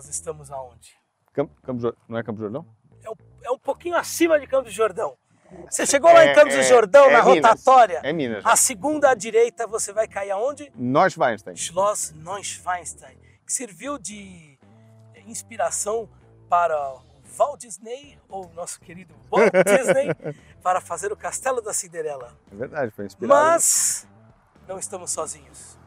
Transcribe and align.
Nós 0.00 0.08
estamos 0.08 0.50
aonde? 0.50 0.96
Campo, 1.30 1.54
Campo, 1.60 1.94
não 2.08 2.16
é 2.16 2.22
Campo 2.22 2.40
Jordão? 2.40 2.66
É 3.04 3.10
um, 3.10 3.14
é 3.44 3.50
um 3.50 3.58
pouquinho 3.58 3.98
acima 3.98 4.40
de 4.40 4.46
Campos 4.46 4.72
do 4.72 4.74
Jordão. 4.74 5.14
Você 5.68 5.84
chegou 5.84 6.10
lá 6.10 6.24
em 6.24 6.34
Campos 6.34 6.54
do 6.54 6.62
Jordão, 6.62 7.04
é 7.04 7.12
na 7.12 7.22
Minas. 7.22 7.50
rotatória. 7.50 8.00
É 8.02 8.10
Minas. 8.10 8.46
A 8.46 8.56
segunda 8.56 9.10
à 9.10 9.14
direita, 9.14 9.66
você 9.66 9.92
vai 9.92 10.08
cair 10.08 10.30
aonde? 10.30 10.72
Neuschwanstein. 10.74 11.54
Schloss 11.54 12.12
Neuschwanstein, 12.12 13.18
que 13.44 13.52
serviu 13.52 13.98
de 13.98 14.58
inspiração 15.26 16.08
para 16.48 16.78
Walt 17.36 17.60
Disney, 17.60 18.18
ou 18.26 18.50
nosso 18.54 18.80
querido 18.80 19.14
Walt 19.30 19.52
Disney, 19.66 20.34
para 20.62 20.80
fazer 20.80 21.12
o 21.12 21.16
Castelo 21.16 21.60
da 21.60 21.74
Cinderela. 21.74 22.34
É 22.50 22.56
verdade, 22.56 22.90
foi 22.90 23.04
inspirado. 23.04 23.38
Mas 23.38 24.08
não 24.66 24.78
estamos 24.78 25.10
sozinhos. 25.10 25.78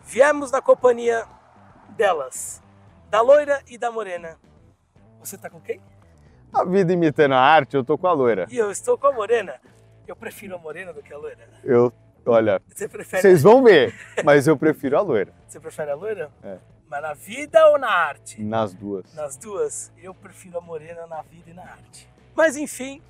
Viemos 0.00 0.50
na 0.50 0.60
companhia 0.60 1.28
delas, 1.90 2.61
da 3.12 3.20
loira 3.20 3.62
e 3.68 3.76
da 3.76 3.90
morena. 3.92 4.38
Você 5.20 5.36
tá 5.36 5.50
com 5.50 5.60
quem? 5.60 5.82
A 6.50 6.64
vida 6.64 6.94
imitando 6.94 7.32
a 7.34 7.38
arte, 7.38 7.76
eu 7.76 7.84
tô 7.84 7.98
com 7.98 8.06
a 8.06 8.12
loira. 8.12 8.46
E 8.50 8.56
eu 8.56 8.70
estou 8.70 8.96
com 8.96 9.06
a 9.06 9.12
morena. 9.12 9.60
Eu 10.06 10.16
prefiro 10.16 10.54
a 10.54 10.58
morena 10.58 10.94
do 10.94 11.02
que 11.02 11.12
a 11.12 11.18
loira. 11.18 11.46
Eu, 11.62 11.92
olha, 12.24 12.62
Você 12.74 12.88
prefere, 12.88 13.20
vocês 13.20 13.42
vão 13.42 13.60
ver, 13.64 13.94
mas 14.24 14.46
eu 14.48 14.56
prefiro 14.56 14.96
a 14.96 15.02
loira. 15.02 15.30
você 15.46 15.60
prefere 15.60 15.90
a 15.90 15.94
loira? 15.94 16.32
É. 16.42 16.56
Mas 16.88 17.02
na 17.02 17.12
vida 17.12 17.68
ou 17.68 17.78
na 17.78 17.90
arte? 17.90 18.42
Nas 18.42 18.72
duas. 18.72 19.12
Nas 19.12 19.36
duas, 19.36 19.92
eu 19.98 20.14
prefiro 20.14 20.56
a 20.56 20.62
morena 20.62 21.06
na 21.06 21.20
vida 21.20 21.50
e 21.50 21.52
na 21.52 21.64
arte. 21.64 22.08
Mas 22.34 22.56
enfim, 22.56 23.02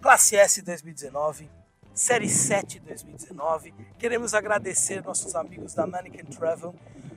Classe 0.00 0.36
S 0.36 0.62
2019, 0.62 1.50
Série 1.92 2.30
7 2.30 2.80
2019. 2.80 3.74
Queremos 3.98 4.32
agradecer 4.32 5.04
nossos 5.04 5.34
amigos 5.34 5.74
da 5.74 5.86
Mannequin 5.86 6.24
Travel. 6.24 6.74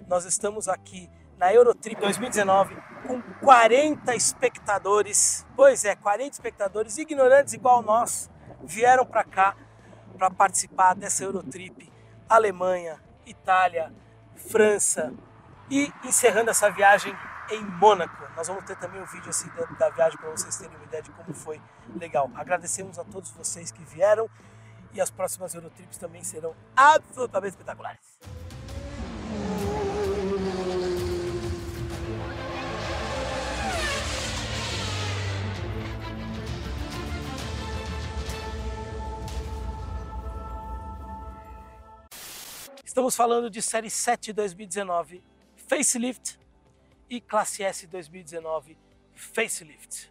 Nós 0.09 0.25
estamos 0.25 0.67
aqui 0.67 1.09
na 1.38 1.53
Eurotrip 1.53 1.99
2019 1.99 2.75
com 3.05 3.21
40 3.44 4.16
espectadores. 4.16 5.45
Pois 5.55 5.85
é, 5.85 5.95
40 5.95 6.31
espectadores 6.31 6.97
ignorantes 6.97 7.53
igual 7.53 7.81
nós 7.81 8.30
vieram 8.64 9.05
para 9.05 9.23
cá 9.23 9.56
para 10.17 10.31
participar 10.31 10.95
dessa 10.95 11.23
Eurotrip. 11.23 11.91
Alemanha, 12.28 13.00
Itália, 13.25 13.94
França, 14.36 15.13
e 15.69 15.91
encerrando 16.03 16.50
essa 16.50 16.69
viagem 16.69 17.16
em 17.50 17.63
Mônaco. 17.63 18.23
Nós 18.36 18.47
vamos 18.47 18.63
ter 18.66 18.75
também 18.78 19.02
um 19.02 19.06
vídeo 19.06 19.30
assim 19.30 19.50
da, 19.78 19.89
viagem 19.89 20.17
para 20.17 20.30
vocês 20.30 20.56
terem 20.58 20.75
uma 20.75 20.86
ideia 20.86 21.03
de 21.03 21.11
como 21.11 21.33
foi 21.33 21.61
legal. 21.95 22.30
Agradecemos 22.36 22.97
a 22.97 23.03
todos 23.03 23.30
vocês 23.31 23.72
que 23.72 23.83
vieram 23.83 24.30
e 24.94 25.02
as 25.02 25.09
próximas 25.09 25.53
Eurotrips 25.53 25.97
também 25.97 26.23
serão 26.23 26.56
absolutamente 26.75 27.52
espetaculares. 27.52 28.00
Estamos 42.95 43.13
falando 43.13 43.49
de 43.49 43.61
Série 43.61 43.89
7 43.89 44.31
2019 44.31 45.21
Facelift 45.67 46.39
e 47.09 47.19
Classe 47.19 47.61
S 47.61 47.85
2019 47.88 48.77
Facelift. 49.13 50.09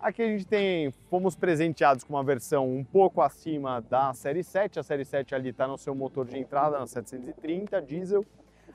Aqui 0.00 0.22
a 0.22 0.26
gente 0.26 0.46
tem, 0.46 0.90
fomos 1.10 1.36
presenteados 1.36 2.02
com 2.02 2.14
uma 2.14 2.24
versão 2.24 2.66
um 2.66 2.82
pouco 2.82 3.20
acima 3.20 3.82
da 3.82 4.14
Série 4.14 4.42
7. 4.42 4.78
A 4.78 4.82
Série 4.82 5.04
7 5.04 5.34
ali 5.34 5.50
está 5.50 5.68
no 5.68 5.76
seu 5.76 5.94
motor 5.94 6.24
de 6.24 6.38
entrada, 6.38 6.78
na 6.78 6.86
730 6.86 7.82
diesel. 7.82 8.24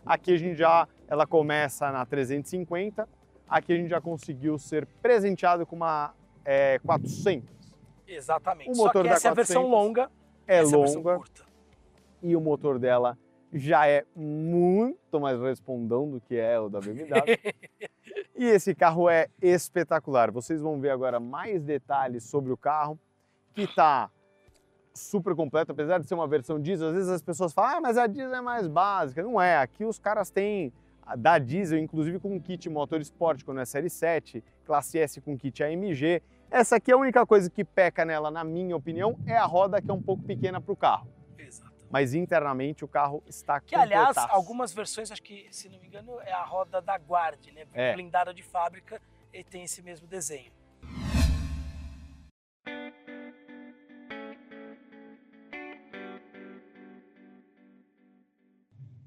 Aqui 0.06 0.36
a 0.36 0.38
gente 0.38 0.56
já, 0.56 0.88
ela 1.08 1.26
começa 1.26 1.92
na 1.92 2.06
350. 2.06 3.10
Aqui 3.50 3.74
a 3.74 3.78
gente 3.78 3.90
já 3.90 4.00
conseguiu 4.00 4.60
ser 4.60 4.86
presenteado 5.02 5.66
com 5.66 5.76
uma 5.76 6.14
é, 6.46 6.78
400. 6.86 7.50
Exatamente. 8.08 8.70
O 8.70 8.76
Só 8.76 8.84
motor 8.84 9.02
que 9.02 9.10
da 9.10 9.16
essa 9.16 9.28
é 9.28 9.32
a 9.32 9.34
versão 9.34 9.64
400 9.64 9.72
longa, 9.72 10.12
É 10.48 10.58
essa 10.60 10.76
é 10.76 11.51
e 12.22 12.36
o 12.36 12.42
motor 12.42 12.80
dela 12.80 13.18
já 13.54 13.88
é 13.88 14.06
muito 14.16 15.20
mais 15.20 15.40
respondão 15.40 16.10
do 16.10 16.22
que 16.22 16.36
é 16.36 16.60
o 16.60 16.70
da 16.70 16.80
BMW. 16.80 17.38
e 18.36 18.46
esse 18.46 18.74
carro 18.74 19.10
é 19.10 19.28
espetacular. 19.42 20.32
Vocês 20.32 20.62
vão 20.62 20.80
ver 20.80 20.90
agora 20.90 21.20
mais 21.20 21.62
detalhes 21.62 22.24
sobre 22.24 22.52
o 22.52 22.58
carro, 22.58 22.98
que 23.54 23.64
está 23.64 24.10
super 24.94 25.36
completo, 25.36 25.72
apesar 25.72 26.00
de 26.00 26.08
ser 26.08 26.14
uma 26.14 26.28
versão 26.28 26.60
diesel. 26.60 26.90
Às 26.90 26.94
vezes 26.94 27.10
as 27.10 27.22
pessoas 27.22 27.54
falam, 27.54 27.78
ah, 27.78 27.82
mas 27.82 27.98
a 27.98 28.08
diesel 28.08 28.36
é 28.36 28.42
mais 28.42 28.68
básica. 28.68 29.22
Não 29.22 29.42
é. 29.42 29.58
Aqui 29.58 29.84
os 29.84 30.00
caras 30.00 30.30
têm 30.30 30.72
da 31.18 31.38
diesel, 31.38 31.80
inclusive 31.80 32.20
com 32.20 32.40
kit 32.40 32.70
motor 32.70 33.02
esporte, 33.02 33.44
quando 33.44 33.60
é 33.60 33.66
série 33.66 33.90
7, 33.90 34.44
classe 34.66 34.98
S 34.98 35.20
com 35.20 35.38
kit 35.38 35.62
AMG. 35.64 36.22
Essa 36.50 36.78
aqui 36.78 36.92
é 36.92 36.94
a 36.94 36.98
única 36.98 37.26
coisa 37.26 37.50
que 37.50 37.64
peca 37.64 38.06
nela, 38.06 38.30
na 38.30 38.44
minha 38.44 38.76
opinião, 38.76 39.18
é 39.26 39.36
a 39.38 39.46
roda 39.46 39.82
que 39.82 39.90
é 39.90 39.94
um 39.94 40.02
pouco 40.02 40.24
pequena 40.24 40.60
para 40.60 40.72
o 40.72 40.76
carro. 40.76 41.08
Exato. 41.38 41.71
Mas 41.92 42.14
internamente 42.14 42.86
o 42.86 42.88
carro 42.88 43.22
está 43.28 43.60
Que, 43.60 43.76
aliás, 43.76 44.18
algumas 44.18 44.72
versões, 44.72 45.12
acho 45.12 45.22
que, 45.22 45.48
se 45.52 45.68
não 45.68 45.80
me 45.80 45.88
engano, 45.88 46.20
é 46.22 46.32
a 46.32 46.44
roda 46.44 46.82
da 46.82 46.96
Guard, 46.96 47.46
né? 47.54 47.66
É. 47.74 47.94
Blindada 47.94 48.34
de 48.34 48.42
fábrica 48.42 49.02
e 49.34 49.44
tem 49.44 49.64
esse 49.64 49.82
mesmo 49.82 50.08
desenho. 50.08 50.52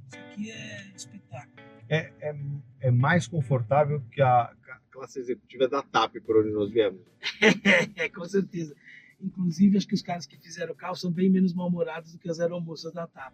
Isso 0.06 0.16
aqui 0.16 0.50
é 0.50 0.92
espetáculo. 0.94 1.64
é, 1.88 2.12
é, 2.20 2.34
é 2.80 2.90
mais 2.90 3.26
confortável 3.26 4.02
que 4.12 4.20
a 4.20 4.54
a 4.74 4.80
classe 4.90 5.18
executiva 5.18 5.68
da 5.68 5.82
TAP 5.82 6.16
por 6.24 6.38
onde 6.38 6.50
nós 6.50 6.70
viemos. 6.70 7.00
É, 7.96 8.08
com 8.08 8.24
certeza. 8.24 8.74
Inclusive, 9.24 9.76
acho 9.76 9.88
que 9.88 9.94
os 9.94 10.02
caras 10.02 10.26
que 10.26 10.36
fizeram 10.36 10.72
o 10.72 10.76
carro 10.76 10.94
são 10.94 11.10
bem 11.10 11.30
menos 11.30 11.54
mal-humorados 11.54 12.12
do 12.12 12.18
que 12.18 12.28
as 12.28 12.40
aeromoças 12.40 12.92
da 12.92 13.06
TAP. 13.06 13.32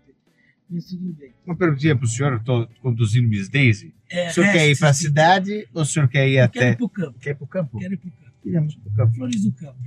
Mas 0.69 0.87
tudo 0.87 1.13
bem. 1.15 1.35
Uma 1.45 1.57
perguntinha 1.57 1.97
para 1.97 2.05
o 2.05 2.09
senhor, 2.09 2.33
eu 2.33 2.39
estou 2.39 2.69
conduzindo 2.81 3.29
Miss 3.29 3.49
Daisy. 3.49 3.93
É, 4.09 4.31
O 4.31 4.35
senhor 4.35 4.53
quer 4.53 4.71
ir 4.71 4.79
para 4.79 4.91
a 4.91 4.95
cidade 4.95 5.69
ou 5.75 5.83
o 5.83 5.85
senhor 5.85 6.09
quer 6.09 6.29
ir 6.29 6.35
Quero 6.35 6.45
até... 6.45 6.71
ir 6.71 6.77
pro 6.77 6.89
campo. 6.89 7.19
Quer 7.19 7.31
ir 7.31 7.35
para 7.35 7.45
o 7.45 7.49
campo? 7.49 7.79
Quero 7.79 7.95
ir 7.95 7.97
pro 7.97 8.11
campo. 8.11 8.31
Iremos 8.45 8.75
para 8.77 8.93
o 8.93 8.97
campo. 8.97 9.15
Flores 9.17 9.43
do 9.43 9.53
Campo. 9.53 9.79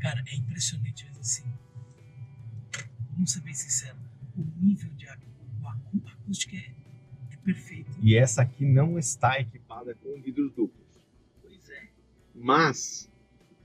Cara, 0.00 0.22
é 0.26 0.36
impressionante, 0.36 1.06
mas 1.08 1.18
assim. 1.18 1.44
Vamos 3.12 3.32
ser 3.32 3.40
bem 3.40 3.54
sinceros. 3.54 4.00
O 4.36 4.44
nível 4.64 4.90
de 4.94 5.06
o 5.06 6.08
acústica 6.08 6.56
é, 6.56 6.70
é 7.32 7.36
perfeito. 7.38 7.90
E 8.02 8.16
essa 8.16 8.42
aqui 8.42 8.64
não 8.64 8.98
está 8.98 9.40
equipada 9.40 9.94
com 9.94 10.20
vidros 10.20 10.52
duplos. 10.52 10.86
Pois 11.42 11.68
é. 11.70 11.88
Mas, 12.34 13.10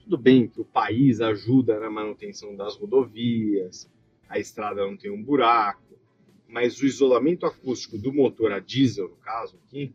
tudo 0.09 0.17
bem 0.17 0.47
que 0.47 0.59
o 0.59 0.65
país 0.65 1.21
ajuda 1.21 1.79
na 1.79 1.87
manutenção 1.87 2.55
das 2.55 2.75
rodovias, 2.75 3.87
a 4.27 4.39
estrada 4.39 4.83
não 4.83 4.97
tem 4.97 5.11
um 5.11 5.23
buraco, 5.23 5.99
mas 6.47 6.81
o 6.81 6.85
isolamento 6.87 7.45
acústico 7.45 7.95
do 7.95 8.11
motor 8.11 8.51
a 8.51 8.57
diesel, 8.59 9.07
no 9.07 9.17
caso 9.17 9.55
aqui, 9.63 9.93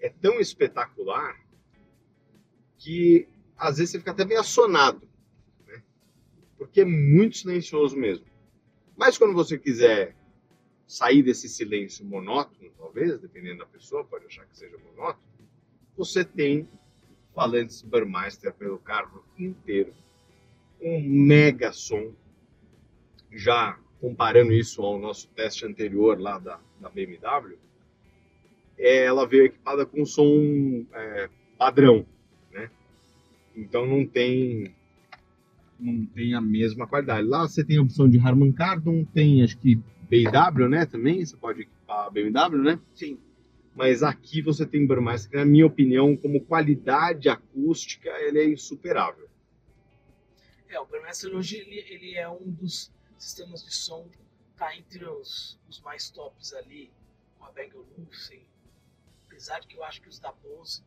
é 0.00 0.08
tão 0.08 0.40
espetacular 0.40 1.40
que 2.76 3.28
às 3.56 3.76
vezes 3.76 3.92
você 3.92 3.98
fica 4.00 4.10
até 4.10 4.24
meio 4.24 4.40
assonado, 4.40 5.08
né? 5.64 5.80
porque 6.58 6.80
é 6.80 6.84
muito 6.84 7.36
silencioso 7.36 7.96
mesmo. 7.96 8.26
Mas 8.96 9.16
quando 9.16 9.32
você 9.32 9.56
quiser 9.56 10.16
sair 10.88 11.22
desse 11.22 11.48
silêncio 11.48 12.04
monótono, 12.04 12.68
talvez, 12.76 13.16
dependendo 13.20 13.58
da 13.58 13.66
pessoa, 13.66 14.04
pode 14.04 14.26
achar 14.26 14.44
que 14.44 14.56
seja 14.56 14.76
monótono, 14.76 15.30
você 15.96 16.24
tem 16.24 16.68
falantes 17.34 17.82
Burmeister 17.82 18.52
pelo 18.52 18.78
carro 18.78 19.24
inteiro. 19.38 19.92
Um 20.80 21.00
mega 21.00 21.72
som. 21.72 22.12
Já 23.30 23.78
comparando 24.00 24.52
isso 24.52 24.82
ao 24.82 24.98
nosso 24.98 25.28
teste 25.28 25.64
anterior 25.64 26.20
lá 26.20 26.38
da, 26.38 26.58
da 26.80 26.90
BMW, 26.90 27.56
é, 28.76 29.04
ela 29.04 29.26
veio 29.26 29.44
equipada 29.44 29.86
com 29.86 30.04
som 30.04 30.84
é, 30.92 31.30
padrão, 31.56 32.04
né? 32.50 32.68
Então 33.56 33.86
não 33.86 34.04
tem 34.04 34.74
não 35.78 36.04
tem 36.06 36.34
a 36.34 36.40
mesma 36.40 36.86
qualidade. 36.86 37.26
Lá 37.26 37.46
você 37.46 37.64
tem 37.64 37.78
a 37.78 37.82
opção 37.82 38.08
de 38.08 38.18
Harman 38.18 38.52
Kardon, 38.52 39.04
tem 39.04 39.42
acho 39.42 39.56
que 39.58 39.80
BMW, 40.08 40.68
né? 40.68 40.84
Também 40.84 41.24
você 41.24 41.36
pode 41.36 41.62
equipar 41.62 42.10
BMW, 42.10 42.62
né? 42.62 42.80
Sim. 42.94 43.18
Mas 43.74 44.02
aqui 44.02 44.42
você 44.42 44.66
tem 44.66 44.86
Burmeister, 44.86 45.30
que 45.30 45.36
na 45.36 45.44
minha 45.44 45.66
opinião, 45.66 46.16
como 46.16 46.44
qualidade 46.44 47.28
acústica, 47.28 48.10
ele 48.20 48.40
é 48.40 48.48
insuperável. 48.48 49.28
É, 50.68 50.78
o 50.78 50.86
Burmester 50.86 51.34
hoje 51.34 51.56
ele, 51.56 51.78
ele 51.88 52.16
é 52.16 52.28
um 52.28 52.50
dos 52.50 52.90
sistemas 53.18 53.64
de 53.64 53.74
som, 53.74 54.08
tá 54.56 54.74
entre 54.76 55.04
os, 55.04 55.58
os 55.68 55.80
mais 55.80 56.10
tops 56.10 56.52
ali, 56.54 56.90
com 57.38 57.44
a 57.44 57.50
Bang 57.50 57.74
Olufsen. 57.76 58.42
Apesar 59.26 59.60
de 59.60 59.66
que 59.66 59.76
eu 59.76 59.84
acho 59.84 60.00
que 60.00 60.08
os 60.08 60.18
da 60.18 60.32
Bose, 60.32 60.82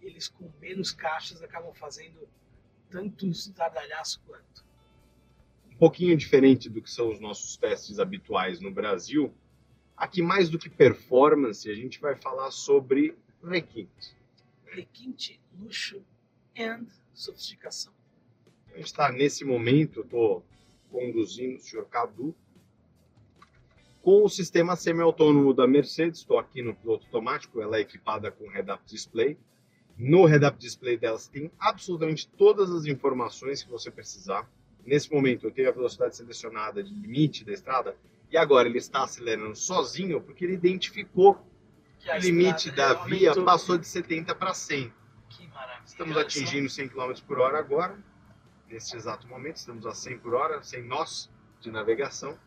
eles 0.00 0.28
com 0.28 0.50
menos 0.60 0.92
caixas 0.92 1.42
acabam 1.42 1.72
fazendo 1.74 2.28
tanto 2.88 3.26
estardalhaço 3.26 4.20
quanto. 4.26 4.64
Um 5.70 5.76
pouquinho 5.76 6.16
diferente 6.16 6.68
do 6.68 6.82
que 6.82 6.90
são 6.90 7.10
os 7.10 7.20
nossos 7.20 7.56
testes 7.56 7.98
habituais 7.98 8.60
no 8.60 8.70
Brasil, 8.70 9.32
Aqui, 10.00 10.22
mais 10.22 10.48
do 10.48 10.58
que 10.58 10.70
performance, 10.70 11.70
a 11.70 11.74
gente 11.74 12.00
vai 12.00 12.16
falar 12.16 12.50
sobre 12.50 13.14
requinte. 13.44 14.16
Requinte, 14.64 15.38
luxo 15.60 16.02
and 16.58 16.86
sofisticação. 17.12 17.92
A 18.72 18.78
gente 18.78 18.86
está 18.86 19.12
nesse 19.12 19.44
momento, 19.44 20.00
estou 20.00 20.42
conduzindo 20.90 21.58
o 21.58 21.60
senhor 21.60 21.84
Cadu 21.84 22.34
com 24.00 24.24
o 24.24 24.28
sistema 24.30 24.74
semi-autônomo 24.74 25.52
da 25.52 25.66
Mercedes. 25.66 26.20
Estou 26.20 26.38
aqui 26.38 26.62
no 26.62 26.74
piloto 26.74 27.04
automático, 27.04 27.60
ela 27.60 27.76
é 27.76 27.80
equipada 27.80 28.30
com 28.30 28.48
head-up 28.48 28.82
display. 28.86 29.36
No 29.98 30.24
head-up 30.24 30.56
display 30.58 30.96
delas 30.96 31.28
tem 31.28 31.52
absolutamente 31.58 32.26
todas 32.26 32.70
as 32.70 32.86
informações 32.86 33.62
que 33.62 33.70
você 33.70 33.90
precisar. 33.90 34.50
Nesse 34.82 35.12
momento 35.12 35.46
eu 35.46 35.50
tenho 35.50 35.68
a 35.68 35.72
velocidade 35.72 36.16
selecionada 36.16 36.82
de 36.82 36.94
limite 36.94 37.44
da 37.44 37.52
estrada 37.52 37.94
e 38.30 38.36
agora 38.36 38.68
ele 38.68 38.78
está 38.78 39.02
acelerando 39.02 39.56
sozinho 39.56 40.20
porque 40.20 40.44
ele 40.44 40.54
identificou 40.54 41.44
que 41.98 42.10
o 42.10 42.18
limite 42.18 42.70
da 42.70 42.94
via 42.94 43.30
aumentou. 43.30 43.44
passou 43.44 43.76
de 43.76 43.86
70 43.86 44.34
para 44.34 44.54
100. 44.54 44.92
Que 45.28 45.46
maravilha. 45.48 45.84
Estamos 45.84 46.16
atingindo 46.16 46.68
100 46.68 46.88
km 46.88 47.12
por 47.26 47.38
hora 47.40 47.58
agora. 47.58 47.98
Nesse 48.68 48.96
exato 48.96 49.26
momento 49.26 49.56
estamos 49.56 49.84
a 49.84 49.92
100 49.92 50.18
por 50.18 50.34
hora, 50.34 50.62
sem 50.62 50.82
nós 50.84 51.28
de 51.60 51.70
navegação. 51.70 52.38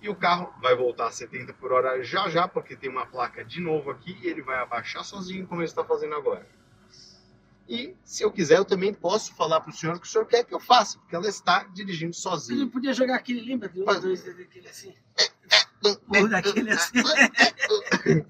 E 0.00 0.08
o 0.08 0.14
carro 0.14 0.52
vai 0.60 0.76
voltar 0.76 1.06
a 1.06 1.10
70 1.10 1.54
por 1.54 1.72
hora 1.72 2.02
já 2.02 2.28
já, 2.28 2.46
porque 2.46 2.76
tem 2.76 2.90
uma 2.90 3.06
placa 3.06 3.44
de 3.44 3.60
novo 3.60 3.90
aqui 3.90 4.18
e 4.20 4.26
ele 4.26 4.42
vai 4.42 4.58
abaixar 4.58 5.04
sozinho, 5.04 5.46
como 5.46 5.60
ele 5.60 5.68
está 5.68 5.84
fazendo 5.84 6.14
agora. 6.14 6.46
E 7.68 7.94
se 8.04 8.22
eu 8.22 8.30
quiser, 8.30 8.58
eu 8.58 8.64
também 8.64 8.92
posso 8.92 9.34
falar 9.34 9.60
para 9.60 9.70
o 9.70 9.72
senhor 9.72 9.96
o 9.96 10.00
que 10.00 10.06
o 10.06 10.10
senhor 10.10 10.26
quer 10.26 10.44
que 10.44 10.54
eu 10.54 10.60
faça, 10.60 10.98
porque 10.98 11.14
ela 11.14 11.28
está 11.28 11.64
dirigindo 11.64 12.14
sozinha. 12.14 12.62
Ele 12.62 12.70
podia 12.70 12.92
jogar 12.92 13.16
aquele, 13.16 13.40
lembra 13.40 13.68
de 13.68 13.80
um, 13.80 13.84
dois, 13.84 14.22
daquele 14.24 14.68
assim? 14.68 14.94
Ou 15.84 16.28
daquele 16.28 16.70
assim. 16.70 16.98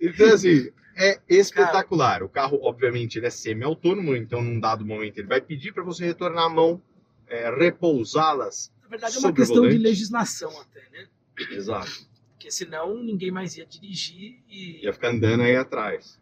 então, 0.00 0.34
assim, 0.34 0.70
é 0.96 1.20
espetacular. 1.28 2.12
Cara, 2.12 2.24
o 2.24 2.28
carro, 2.28 2.60
obviamente, 2.62 3.18
ele 3.18 3.26
é 3.26 3.30
semi-autônomo, 3.30 4.16
então 4.16 4.40
num 4.40 4.58
dado 4.58 4.86
momento 4.86 5.18
ele 5.18 5.28
vai 5.28 5.40
pedir 5.40 5.72
para 5.72 5.82
você 5.82 6.06
retornar 6.06 6.44
a 6.44 6.48
mão, 6.48 6.80
é, 7.26 7.50
repousá-las 7.50 8.72
verdade, 8.92 9.16
é 9.16 9.20
uma 9.20 9.32
questão 9.32 9.68
de 9.68 9.78
legislação 9.78 10.60
até, 10.60 10.88
né? 10.90 11.08
Exato. 11.50 12.06
Porque 12.32 12.50
senão 12.50 13.02
ninguém 13.02 13.30
mais 13.30 13.56
ia 13.56 13.64
dirigir 13.64 14.42
e. 14.48 14.84
Ia 14.84 14.92
ficar 14.92 15.08
andando 15.08 15.42
aí 15.42 15.56
atrás. 15.56 16.20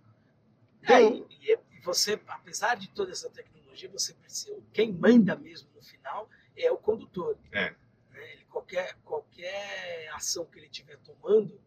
É, 0.83 1.03
então... 1.03 1.27
e, 1.31 1.53
e 1.53 1.59
você, 1.81 2.21
apesar 2.27 2.75
de 2.77 2.89
toda 2.89 3.11
essa 3.13 3.29
tecnologia, 3.31 3.89
você 3.89 4.13
precisa. 4.15 4.61
Quem 4.73 4.93
manda 4.93 5.37
mesmo 5.37 5.69
no 5.75 5.83
final 5.83 6.29
é 6.57 6.71
o 6.71 6.77
condutor. 6.77 7.37
É. 7.53 7.71
Né? 8.11 8.33
Ele, 8.33 8.45
qualquer, 8.45 8.97
qualquer 9.05 10.11
ação 10.15 10.45
que 10.45 10.59
ele 10.59 10.67
estiver 10.67 10.99
tomando, 10.99 11.61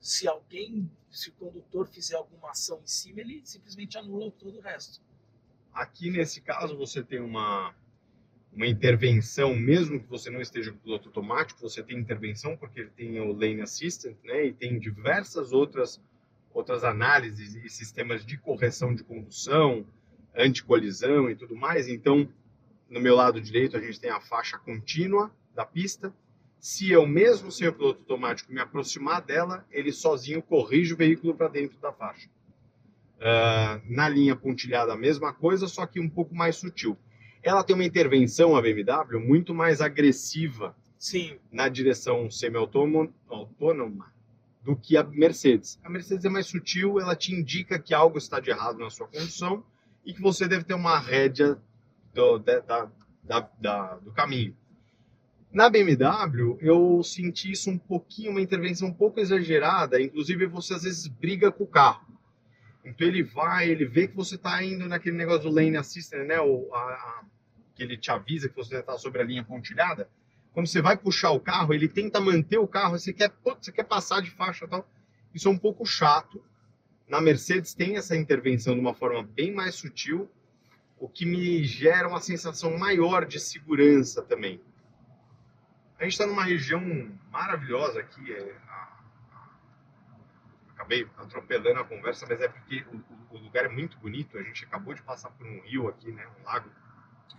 se 0.00 0.28
alguém, 0.28 0.90
se 1.10 1.30
o 1.30 1.32
condutor 1.32 1.86
fizer 1.88 2.16
alguma 2.16 2.50
ação 2.50 2.80
em 2.82 2.86
cima, 2.86 3.20
ele 3.20 3.42
simplesmente 3.44 3.96
anula 3.96 4.30
todo 4.32 4.58
o 4.58 4.60
resto. 4.60 5.00
Aqui 5.72 6.10
nesse 6.10 6.40
caso 6.40 6.76
você 6.76 7.02
tem 7.02 7.20
uma 7.20 7.74
uma 8.56 8.66
intervenção, 8.66 9.54
mesmo 9.54 10.00
que 10.00 10.08
você 10.08 10.30
não 10.30 10.40
esteja 10.40 10.72
com 10.72 10.78
piloto 10.78 11.08
automático, 11.08 11.60
você 11.60 11.82
tem 11.82 11.98
intervenção 11.98 12.56
porque 12.56 12.80
ele 12.80 12.90
tem 12.90 13.20
o 13.20 13.30
Lane 13.30 13.60
Assistant, 13.60 14.16
né? 14.24 14.46
E 14.46 14.52
tem 14.52 14.78
diversas 14.78 15.52
outras 15.52 16.00
outras 16.56 16.84
análises 16.84 17.54
e 17.54 17.68
sistemas 17.68 18.24
de 18.24 18.38
correção 18.38 18.94
de 18.94 19.04
condução, 19.04 19.86
anticolisão 20.34 21.30
e 21.30 21.36
tudo 21.36 21.54
mais. 21.54 21.86
Então, 21.86 22.28
no 22.88 22.98
meu 22.98 23.14
lado 23.14 23.40
direito, 23.40 23.76
a 23.76 23.80
gente 23.80 24.00
tem 24.00 24.10
a 24.10 24.20
faixa 24.20 24.58
contínua 24.58 25.30
da 25.54 25.66
pista. 25.66 26.12
Se 26.58 26.90
eu 26.90 27.06
mesmo 27.06 27.52
sem 27.52 27.68
o 27.68 27.72
piloto 27.72 28.00
automático 28.00 28.50
me 28.52 28.60
aproximar 28.60 29.20
dela, 29.20 29.66
ele 29.70 29.92
sozinho 29.92 30.42
corrige 30.42 30.94
o 30.94 30.96
veículo 30.96 31.34
para 31.34 31.48
dentro 31.48 31.78
da 31.78 31.92
faixa. 31.92 32.28
Uh, 33.16 33.80
na 33.84 34.08
linha 34.08 34.34
pontilhada, 34.34 34.92
a 34.92 34.96
mesma 34.96 35.32
coisa, 35.32 35.68
só 35.68 35.86
que 35.86 36.00
um 36.00 36.08
pouco 36.08 36.34
mais 36.34 36.56
sutil 36.56 36.96
ela 37.42 37.62
tem 37.62 37.76
uma 37.76 37.84
intervenção, 37.84 38.56
a 38.56 38.60
BMW, 38.60 39.20
muito 39.20 39.54
mais 39.54 39.80
agressiva 39.80 40.76
Sim. 40.98 41.38
na 41.52 41.68
direção 41.68 42.28
semi-autônoma 42.28 43.12
do 44.66 44.74
que 44.74 44.96
a 44.96 45.04
Mercedes. 45.04 45.78
A 45.84 45.88
Mercedes 45.88 46.24
é 46.24 46.28
mais 46.28 46.46
sutil, 46.46 46.98
ela 46.98 47.14
te 47.14 47.32
indica 47.32 47.78
que 47.78 47.94
algo 47.94 48.18
está 48.18 48.40
de 48.40 48.50
errado 48.50 48.80
na 48.80 48.90
sua 48.90 49.06
condução 49.06 49.64
e 50.04 50.12
que 50.12 50.20
você 50.20 50.48
deve 50.48 50.64
ter 50.64 50.74
uma 50.74 50.98
rédea 50.98 51.56
do, 52.12 52.38
da, 52.40 52.90
da, 53.22 53.50
da, 53.60 53.94
do 53.98 54.10
caminho. 54.10 54.56
Na 55.52 55.70
BMW, 55.70 56.58
eu 56.60 57.00
senti 57.04 57.52
isso 57.52 57.70
um 57.70 57.78
pouquinho, 57.78 58.32
uma 58.32 58.40
intervenção 58.40 58.88
um 58.88 58.92
pouco 58.92 59.20
exagerada, 59.20 60.02
inclusive 60.02 60.46
você 60.46 60.74
às 60.74 60.82
vezes 60.82 61.06
briga 61.06 61.52
com 61.52 61.62
o 61.62 61.68
carro. 61.68 62.04
Então 62.84 63.06
ele 63.06 63.22
vai, 63.22 63.70
ele 63.70 63.84
vê 63.84 64.08
que 64.08 64.16
você 64.16 64.34
está 64.34 64.60
indo 64.64 64.88
naquele 64.88 65.16
negócio 65.16 65.48
do 65.48 65.54
lane 65.54 65.76
assistant, 65.76 66.26
né? 66.26 66.40
O, 66.40 66.74
a, 66.74 66.78
a, 66.78 67.24
que 67.72 67.84
ele 67.84 67.96
te 67.96 68.10
avisa 68.10 68.48
que 68.48 68.56
você 68.56 68.78
está 68.78 68.98
sobre 68.98 69.22
a 69.22 69.24
linha 69.24 69.44
pontilhada, 69.44 70.10
quando 70.56 70.68
você 70.68 70.80
vai 70.80 70.96
puxar 70.96 71.32
o 71.32 71.38
carro, 71.38 71.74
ele 71.74 71.86
tenta 71.86 72.18
manter 72.18 72.56
o 72.56 72.66
carro, 72.66 72.98
você 72.98 73.12
quer, 73.12 73.30
você 73.44 73.70
quer 73.70 73.84
passar 73.84 74.22
de 74.22 74.30
faixa 74.30 74.64
e 74.64 74.68
tal. 74.68 74.88
Isso 75.34 75.48
é 75.48 75.50
um 75.50 75.58
pouco 75.58 75.84
chato. 75.84 76.42
Na 77.06 77.20
Mercedes 77.20 77.74
tem 77.74 77.98
essa 77.98 78.16
intervenção 78.16 78.72
de 78.72 78.80
uma 78.80 78.94
forma 78.94 79.22
bem 79.22 79.52
mais 79.52 79.74
sutil, 79.74 80.30
o 80.98 81.10
que 81.10 81.26
me 81.26 81.62
gera 81.62 82.08
uma 82.08 82.22
sensação 82.22 82.74
maior 82.78 83.26
de 83.26 83.38
segurança 83.38 84.22
também. 84.22 84.58
A 85.98 86.04
gente 86.04 86.14
está 86.14 86.26
numa 86.26 86.44
região 86.44 86.80
maravilhosa 87.30 88.00
aqui. 88.00 88.32
É, 88.32 88.56
acabei 90.70 91.06
atropelando 91.18 91.80
a 91.80 91.84
conversa, 91.84 92.24
mas 92.26 92.40
é 92.40 92.48
porque 92.48 92.82
o, 92.94 93.36
o, 93.36 93.38
lugar 93.40 93.66
é 93.66 93.68
muito 93.68 93.98
bonito. 93.98 94.38
A 94.38 94.42
gente 94.42 94.64
acabou 94.64 94.94
de 94.94 95.02
passar 95.02 95.28
por 95.32 95.46
um 95.46 95.60
rio 95.60 95.86
aqui, 95.86 96.10
né, 96.10 96.26
um 96.40 96.44
lago 96.44 96.70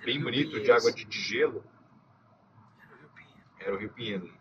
bem 0.05 0.21
bonito, 0.21 0.61
de 0.61 0.71
água 0.71 0.91
de, 0.91 1.03
de 1.03 1.19
gelo. 1.19 1.65
Era 3.59 3.75
o 3.75 3.77
Rio 3.77 3.91
Pinheiro. 3.91 4.31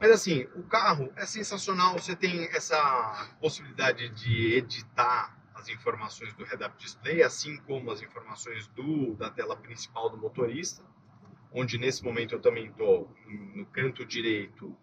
Mas 0.00 0.10
assim, 0.10 0.42
o 0.54 0.62
carro 0.64 1.12
é 1.16 1.24
sensacional. 1.24 1.94
Você 1.94 2.14
tem 2.14 2.44
essa 2.48 3.36
possibilidade 3.40 4.08
de 4.10 4.54
editar 4.54 5.34
as 5.54 5.68
informações 5.68 6.34
do 6.34 6.44
head-up 6.44 6.76
display, 6.76 7.22
assim 7.22 7.56
como 7.58 7.90
as 7.90 8.02
informações 8.02 8.66
do, 8.68 9.14
da 9.14 9.30
tela 9.30 9.56
principal 9.56 10.10
do 10.10 10.18
motorista, 10.18 10.84
onde 11.52 11.78
nesse 11.78 12.04
momento 12.04 12.34
eu 12.34 12.40
também 12.40 12.66
estou 12.66 13.10
no 13.54 13.64
canto 13.66 14.04
direito 14.04 14.76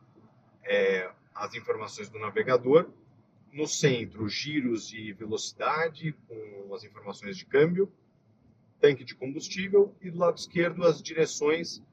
é, 0.64 1.12
as 1.36 1.54
informações 1.54 2.10
do 2.10 2.18
navegador, 2.18 2.90
no 3.52 3.68
centro 3.68 4.28
giros 4.30 4.94
e 4.94 5.12
velocidade 5.12 6.14
com 6.28 6.74
as 6.74 6.84
informações 6.84 7.38
de 7.38 7.46
câmbio, 7.46 7.92
tanque 8.80 9.04
de 9.04 9.14
combustível 9.14 9.96
e 10.02 10.10
do 10.10 10.18
lado 10.18 10.38
esquerdo 10.38 10.84
as 10.84 11.02
direções 11.02 11.84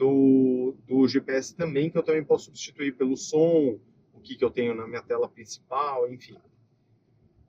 do, 0.00 0.74
do 0.88 1.06
GPS 1.06 1.54
também, 1.54 1.90
que 1.90 1.98
eu 1.98 2.02
também 2.02 2.24
posso 2.24 2.46
substituir 2.46 2.96
pelo 2.96 3.18
som, 3.18 3.78
o 4.14 4.20
que, 4.22 4.34
que 4.34 4.42
eu 4.42 4.50
tenho 4.50 4.74
na 4.74 4.88
minha 4.88 5.02
tela 5.02 5.28
principal, 5.28 6.10
enfim. 6.10 6.38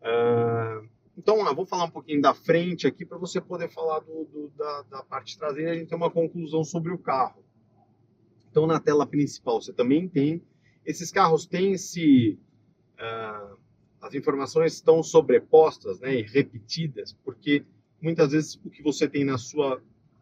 Uh, 0.01 0.85
então, 1.17 1.47
eu 1.47 1.55
vou 1.55 1.65
falar 1.65 1.85
um 1.85 1.89
pouquinho 1.89 2.21
da 2.21 2.33
frente 2.33 2.85
aqui 2.85 3.05
para 3.05 3.17
você 3.17 3.39
poder 3.39 3.69
falar 3.69 3.99
do, 3.99 4.25
do, 4.25 4.51
da, 4.57 4.81
da 4.83 5.03
parte 5.03 5.37
traseira 5.37 5.71
a 5.71 5.75
gente 5.75 5.87
ter 5.87 5.95
uma 5.95 6.11
conclusão 6.11 6.61
sobre 6.61 6.91
o 6.91 6.97
carro. 6.97 7.41
Então, 8.49 8.67
na 8.67 8.81
tela 8.81 9.07
principal 9.07 9.61
você 9.61 9.71
também 9.71 10.09
tem. 10.09 10.43
Esses 10.85 11.09
carros 11.09 11.45
têm 11.45 11.71
esse. 11.71 12.37
Uh, 12.99 13.57
as 14.01 14.13
informações 14.13 14.73
estão 14.73 15.01
sobrepostas 15.01 16.01
né, 16.01 16.15
e 16.15 16.23
repetidas, 16.23 17.13
porque 17.23 17.63
muitas 18.01 18.31
vezes 18.31 18.59
o 18.65 18.69
que 18.69 18.83
você 18.83 19.07
tem 19.07 19.23
na 19.23 19.37
sua 19.37 19.81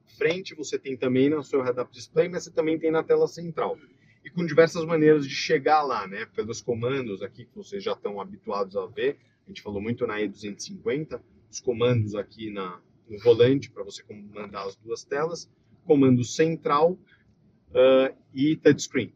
frente, 0.10 0.56
você 0.56 0.78
tem 0.78 0.98
também 0.98 1.30
no 1.30 1.44
seu 1.44 1.62
head-up 1.62 1.92
display, 1.92 2.28
mas 2.28 2.44
você 2.44 2.52
também 2.52 2.78
tem 2.78 2.92
na 2.92 3.04
tela 3.04 3.28
central. 3.28 3.78
E 4.24 4.30
com 4.30 4.46
diversas 4.46 4.84
maneiras 4.86 5.28
de 5.28 5.34
chegar 5.34 5.82
lá, 5.82 6.08
né? 6.08 6.26
Pelos 6.36 6.62
comandos 6.62 7.22
aqui 7.22 7.46
que 7.46 7.56
vocês 7.56 7.84
já 7.84 7.94
estão 7.94 8.20
habituados 8.20 8.76
a 8.76 8.86
ver. 8.86 9.18
A 9.46 9.50
gente 9.50 9.62
falou 9.62 9.82
muito 9.82 10.06
na 10.06 10.18
E250, 10.20 11.22
os 11.50 11.60
comandos 11.60 12.16
aqui 12.16 12.52
na, 12.52 12.80
no 13.10 13.18
volante 13.20 13.72
para 13.72 13.84
você 13.84 14.04
comandar 14.04 14.68
as 14.68 14.76
duas 14.76 15.04
telas, 15.04 15.50
comando 15.86 16.24
central 16.24 16.94
uh, 17.72 18.16
e 18.34 18.56
touchscreen. 18.58 19.14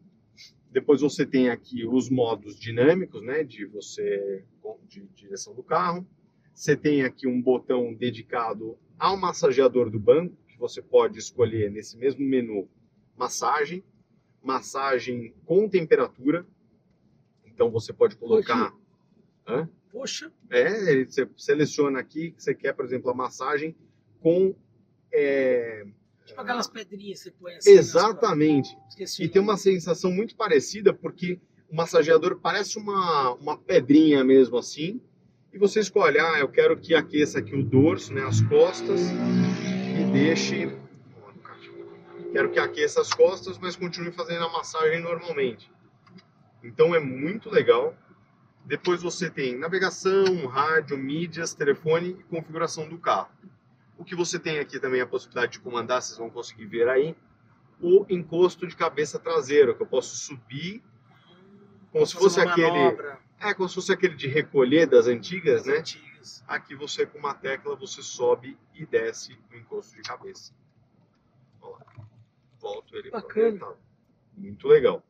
Depois 0.70 1.02
você 1.02 1.24
tem 1.24 1.50
aqui 1.50 1.86
os 1.86 2.10
modos 2.10 2.58
dinâmicos, 2.58 3.22
né? 3.22 3.44
De 3.44 3.64
você 3.66 4.44
de 4.88 5.06
direção 5.14 5.54
do 5.54 5.62
carro, 5.62 6.06
você 6.54 6.76
tem 6.76 7.02
aqui 7.02 7.26
um 7.26 7.40
botão 7.40 7.92
dedicado 7.92 8.78
ao 8.98 9.16
massageador 9.16 9.90
do 9.90 9.98
banco, 9.98 10.36
você 10.68 10.80
pode 10.80 11.18
escolher 11.18 11.70
nesse 11.70 11.96
mesmo 11.96 12.24
menu 12.24 12.68
massagem, 13.16 13.84
massagem 14.42 15.34
com 15.44 15.68
temperatura. 15.68 16.46
Então 17.44 17.70
você 17.70 17.92
pode 17.92 18.16
colocar. 18.16 18.74
Hã? 19.46 19.68
Poxa! 19.90 20.32
É, 20.50 21.04
você 21.04 21.28
seleciona 21.36 22.00
aqui 22.00 22.30
que 22.32 22.42
você 22.42 22.54
quer, 22.54 22.72
por 22.72 22.84
exemplo, 22.84 23.10
a 23.10 23.14
massagem 23.14 23.76
com 24.20 24.54
é, 25.12 25.86
Tipo 26.24 26.40
aquelas 26.40 26.66
pedrinhas 26.66 27.18
que 27.18 27.24
você 27.24 27.30
põe 27.30 27.54
assim. 27.56 27.74
nas 27.74 27.78
Exatamente. 27.78 28.76
Esqueci 28.88 29.22
E 29.22 29.28
tem 29.28 29.42
uma 29.42 29.58
sensação 29.58 30.10
muito 30.10 30.34
parecida, 30.34 30.94
porque 30.94 31.38
o 31.68 31.76
massageador 31.76 32.40
parece 32.40 32.78
uma, 32.78 33.34
uma 33.34 33.58
pedrinha 33.58 34.24
mesmo 34.24 34.56
assim. 34.56 35.00
E 35.52 35.58
você 35.58 35.80
escolhe, 35.80 36.18
ah, 36.18 36.38
eu 36.38 36.48
quero 36.48 36.76
que 36.76 36.94
aqueça 36.94 37.38
aqui 37.38 37.54
o 37.54 37.62
dorso, 37.62 38.12
né, 38.12 38.22
as 38.22 38.40
costas, 38.40 39.00
e 39.94 40.04
deixe. 40.12 40.76
Quero 42.32 42.50
que 42.50 42.58
aqueça 42.58 43.00
as 43.00 43.10
costas, 43.10 43.58
mas 43.58 43.76
continue 43.76 44.10
fazendo 44.10 44.44
a 44.44 44.52
massagem 44.52 45.00
normalmente. 45.00 45.70
Então 46.62 46.94
é 46.94 46.98
muito 46.98 47.48
legal. 47.48 47.94
Depois 48.64 49.02
você 49.02 49.30
tem 49.30 49.56
navegação, 49.56 50.46
rádio, 50.46 50.96
mídias, 50.96 51.54
telefone 51.54 52.16
e 52.18 52.22
configuração 52.24 52.88
do 52.88 52.98
carro. 52.98 53.28
O 53.96 54.04
que 54.04 54.16
você 54.16 54.38
tem 54.38 54.58
aqui 54.58 54.80
também 54.80 55.00
é 55.00 55.04
a 55.04 55.06
possibilidade 55.06 55.52
de 55.52 55.60
comandar, 55.60 56.02
vocês 56.02 56.18
vão 56.18 56.30
conseguir 56.30 56.66
ver 56.66 56.88
aí, 56.88 57.14
o 57.80 58.04
encosto 58.08 58.66
de 58.66 58.74
cabeça 58.74 59.18
traseiro, 59.18 59.76
que 59.76 59.82
eu 59.82 59.86
posso 59.86 60.16
subir 60.16 60.82
como 61.92 62.06
se 62.06 62.14
fosse 62.14 62.40
aquele. 62.40 62.70
manobra 62.70 63.18
É, 63.38 63.54
como 63.54 63.68
se 63.68 63.76
fosse 63.76 63.92
aquele 63.92 64.16
de 64.16 64.26
recolher 64.26 64.86
das 64.86 65.06
antigas, 65.06 65.64
das 65.64 65.66
né? 65.66 65.78
antigas. 65.78 66.13
Aqui 66.46 66.74
você 66.74 67.06
com 67.06 67.18
uma 67.18 67.34
tecla 67.34 67.76
você 67.76 68.02
sobe 68.02 68.58
e 68.74 68.86
desce 68.86 69.38
o 69.50 69.56
encosto 69.56 69.94
de 69.94 70.02
cabeça. 70.02 70.52
Olha 71.60 71.84
lá. 71.96 72.08
Volto 72.58 72.96
ele 72.96 73.10
para. 73.10 73.76
Muito 74.36 74.66
legal. 74.66 75.02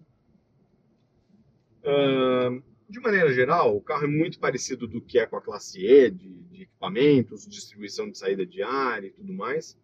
Ahn, 1.84 2.62
de 2.88 3.00
maneira 3.00 3.32
geral, 3.32 3.76
o 3.76 3.80
carro 3.80 4.04
é 4.04 4.08
muito 4.08 4.38
parecido 4.38 4.86
do 4.86 5.00
que 5.00 5.18
é 5.18 5.26
com 5.26 5.36
a 5.36 5.42
classe 5.42 5.84
E, 5.84 6.10
de, 6.10 6.42
de 6.44 6.62
equipamentos, 6.62 7.46
distribuição 7.46 8.10
de 8.10 8.18
saída 8.18 8.44
de 8.44 8.62
ar 8.62 9.04
e 9.04 9.10
tudo 9.10 9.32
mais. 9.32 9.78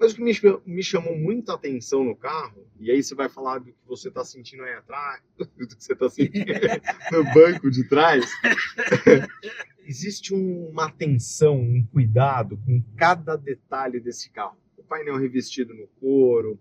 Mas 0.00 0.12
o 0.12 0.16
que 0.16 0.22
me, 0.66 0.82
chamou 0.82 1.14
muita 1.14 1.52
atenção 1.52 2.02
no 2.02 2.16
carro, 2.16 2.66
e 2.80 2.90
aí 2.90 3.02
você 3.02 3.14
vai 3.14 3.28
falar 3.28 3.58
do 3.58 3.66
que 3.66 3.74
você 3.86 4.08
está 4.08 4.24
sentindo 4.24 4.62
aí 4.62 4.72
atrás, 4.72 5.22
do 5.36 5.68
que 5.68 5.76
você 5.78 5.92
está 5.92 6.08
sentindo 6.08 6.46
no 7.12 7.24
banco 7.34 7.70
de 7.70 7.86
trás, 7.86 8.24
existe 9.84 10.32
uma 10.32 10.86
atenção, 10.86 11.60
um 11.60 11.84
cuidado 11.92 12.56
com 12.64 12.82
cada 12.96 13.36
detalhe 13.36 14.00
desse 14.00 14.30
carro. 14.30 14.56
O 14.78 14.82
painel 14.82 15.18
revestido 15.18 15.74
no 15.74 15.86
couro, 16.00 16.58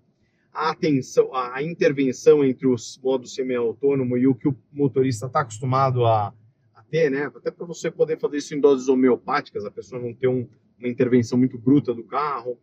a 0.52 0.72
atenção, 0.72 1.34
a 1.34 1.64
intervenção 1.64 2.44
entre 2.44 2.68
os 2.68 3.00
modos 3.02 3.34
semi-autônomo 3.34 4.18
e 4.18 4.28
o 4.28 4.36
que 4.36 4.50
o 4.50 4.58
motorista 4.72 5.28
está 5.28 5.42
acostumado 5.42 6.06
a, 6.06 6.34
a 6.76 6.84
ter, 6.84 7.10
né? 7.10 7.32
Até 7.34 7.52
para 7.52 7.66
você 7.66 7.90
poder 7.90 8.20
fazer 8.20 8.38
isso 8.38 8.54
em 8.54 8.60
doses 8.60 8.90
homeopáticas, 8.90 9.64
a 9.64 9.72
pessoa 9.72 10.02
não 10.02 10.14
ter 10.14 10.28
um- 10.28 10.48
uma 10.78 10.88
intervenção 10.90 11.38
muito 11.38 11.58
bruta 11.58 11.94
do 11.94 12.04
carro. 12.04 12.58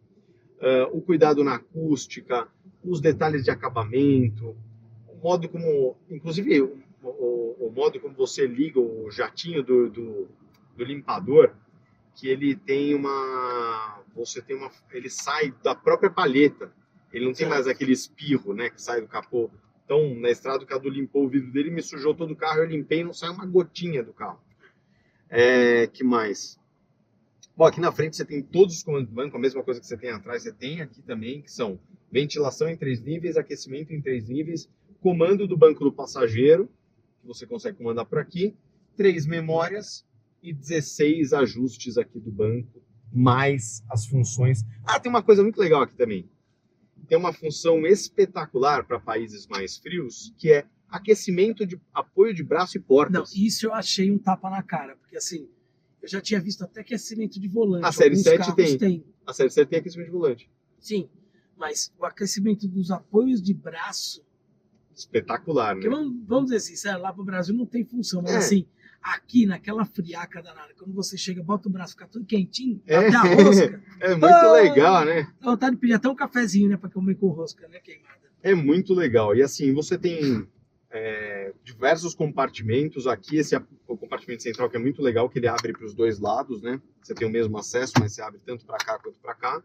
Ah, 0.60 0.88
o 0.92 1.00
cuidado 1.00 1.44
na 1.44 1.56
acústica, 1.56 2.48
os 2.84 3.00
detalhes 3.00 3.44
de 3.44 3.50
acabamento, 3.50 4.56
o 5.08 5.16
modo 5.22 5.48
como, 5.48 5.96
inclusive, 6.10 6.60
o, 6.62 6.78
o- 7.02 7.56
o 7.66 7.72
modo 7.74 7.98
como 8.00 8.14
você 8.14 8.46
liga 8.46 8.78
o 8.80 9.10
jatinho 9.10 9.62
do, 9.62 9.88
do, 9.90 10.28
do 10.76 10.84
limpador, 10.84 11.52
que 12.14 12.28
ele 12.28 12.54
tem 12.56 12.94
uma, 12.94 14.02
você 14.14 14.40
tem 14.40 14.56
uma, 14.56 14.70
ele 14.92 15.10
sai 15.10 15.52
da 15.62 15.74
própria 15.74 16.10
palheta, 16.10 16.72
ele 17.12 17.26
não 17.26 17.32
tem 17.34 17.46
mais 17.48 17.66
aquele 17.66 17.92
espirro, 17.92 18.54
né, 18.54 18.70
que 18.70 18.80
sai 18.80 19.00
do 19.00 19.08
capô. 19.08 19.50
Então, 19.84 20.14
na 20.16 20.30
estrada, 20.30 20.64
o 20.64 20.66
Cadu 20.66 20.88
limpou 20.88 21.24
o 21.26 21.28
vidro 21.28 21.52
dele, 21.52 21.70
me 21.70 21.82
sujou 21.82 22.14
todo 22.14 22.32
o 22.32 22.36
carro, 22.36 22.60
eu 22.60 22.66
limpei 22.66 23.00
e 23.00 23.04
não 23.04 23.12
sai 23.12 23.30
uma 23.30 23.46
gotinha 23.46 24.02
do 24.02 24.12
carro. 24.12 24.40
É, 25.28 25.86
que 25.86 26.02
mais? 26.02 26.58
Bom, 27.56 27.64
aqui 27.64 27.80
na 27.80 27.90
frente 27.90 28.16
você 28.16 28.24
tem 28.26 28.42
todos 28.42 28.76
os 28.76 28.82
comandos 28.82 29.08
do 29.08 29.14
banco, 29.14 29.34
a 29.34 29.40
mesma 29.40 29.62
coisa 29.62 29.80
que 29.80 29.86
você 29.86 29.96
tem 29.96 30.10
atrás, 30.10 30.42
você 30.42 30.52
tem 30.52 30.82
aqui 30.82 31.00
também, 31.00 31.40
que 31.40 31.50
são 31.50 31.80
ventilação 32.12 32.68
em 32.68 32.76
três 32.76 33.00
níveis, 33.00 33.38
aquecimento 33.38 33.94
em 33.94 34.02
três 34.02 34.28
níveis, 34.28 34.68
comando 35.00 35.48
do 35.48 35.56
banco 35.56 35.82
do 35.82 35.90
passageiro, 35.90 36.68
que 37.18 37.26
você 37.26 37.46
consegue 37.46 37.78
comandar 37.78 38.04
por 38.04 38.18
aqui, 38.18 38.54
três 38.94 39.24
memórias 39.24 40.04
e 40.42 40.52
16 40.52 41.32
ajustes 41.32 41.96
aqui 41.96 42.20
do 42.20 42.30
banco, 42.30 42.82
mais 43.10 43.82
as 43.88 44.06
funções. 44.06 44.62
Ah, 44.84 45.00
tem 45.00 45.08
uma 45.08 45.22
coisa 45.22 45.42
muito 45.42 45.58
legal 45.58 45.80
aqui 45.80 45.94
também. 45.94 46.28
Tem 47.08 47.16
uma 47.16 47.32
função 47.32 47.86
espetacular 47.86 48.84
para 48.84 49.00
países 49.00 49.46
mais 49.46 49.78
frios, 49.78 50.34
que 50.36 50.52
é 50.52 50.66
aquecimento 50.90 51.64
de 51.64 51.80
apoio 51.94 52.34
de 52.34 52.44
braço 52.44 52.76
e 52.76 52.80
Não, 52.80 52.86
portas. 52.86 53.34
isso 53.34 53.64
eu 53.64 53.72
achei 53.72 54.10
um 54.10 54.18
tapa 54.18 54.50
na 54.50 54.62
cara, 54.62 54.94
porque 54.96 55.16
assim, 55.16 55.48
eu 56.06 56.10
já 56.10 56.20
tinha 56.20 56.40
visto 56.40 56.62
até 56.62 56.80
aquecimento 56.82 57.40
de 57.40 57.48
volante. 57.48 57.84
A 57.84 57.90
série 57.92 58.10
Alguns 58.10 58.22
7 58.22 58.38
carros 58.38 58.76
tem. 58.76 59.04
A 59.26 59.32
série 59.32 59.50
7 59.50 59.68
tem 59.68 59.78
aquecimento 59.80 60.06
de 60.06 60.12
volante. 60.12 60.50
Sim, 60.78 61.08
mas 61.56 61.92
o 61.98 62.04
aquecimento 62.04 62.68
dos 62.68 62.90
apoios 62.92 63.42
de 63.42 63.52
braço, 63.52 64.24
Espetacular, 64.94 65.74
né? 65.76 65.88
vamos, 65.88 66.14
vamos 66.26 66.44
dizer 66.46 66.56
assim, 66.56 66.76
sério, 66.76 67.00
lá 67.02 67.12
pro 67.12 67.24
Brasil 67.24 67.54
não 67.54 67.66
tem 67.66 67.84
função, 67.84 68.22
mas 68.22 68.32
É. 68.34 68.38
assim, 68.38 68.66
aqui 69.02 69.44
naquela 69.44 69.84
friaca 69.84 70.40
danada, 70.42 70.72
quando 70.78 70.94
você 70.94 71.18
chega, 71.18 71.42
bota 71.42 71.68
o 71.68 71.72
braço, 71.72 71.92
fica 71.92 72.06
tudo 72.06 72.24
quentinho, 72.24 72.80
É. 72.86 72.96
até 72.96 73.08
a 73.16 73.22
rosca, 73.34 73.82
É 74.00 74.10
muito 74.10 74.24
Ah! 74.26 74.52
legal, 74.52 75.04
né? 75.04 75.24
dá 75.40 75.50
vontade 75.50 75.74
de 75.74 75.80
pedir 75.80 75.94
até 75.94 76.08
um 76.08 76.14
cafezinho, 76.14 76.68
né, 76.70 76.76
pra 76.76 76.88
comer 76.88 77.16
com 77.16 77.28
rosca, 77.28 77.66
né, 77.68 77.78
queimada. 77.80 78.16
É 78.42 78.54
muito 78.54 78.94
legal. 78.94 79.34
E 79.34 79.42
assim, 79.42 79.74
você 79.74 79.98
tem 79.98 80.46
é, 80.90 81.52
diversos 81.64 82.14
compartimentos. 82.14 83.06
Aqui, 83.06 83.36
esse 83.36 83.56
o 83.86 83.96
compartimento 83.96 84.42
central 84.42 84.68
que 84.70 84.76
é 84.76 84.80
muito 84.80 85.02
legal, 85.02 85.28
que 85.28 85.38
ele 85.38 85.48
abre 85.48 85.72
para 85.72 85.86
os 85.86 85.94
dois 85.94 86.18
lados, 86.18 86.62
né? 86.62 86.80
Você 87.02 87.14
tem 87.14 87.26
o 87.26 87.30
mesmo 87.30 87.56
acesso, 87.58 87.92
mas 88.00 88.12
você 88.12 88.22
abre 88.22 88.40
tanto 88.44 88.64
para 88.64 88.78
cá 88.78 88.98
quanto 88.98 89.18
para 89.18 89.34
cá. 89.34 89.62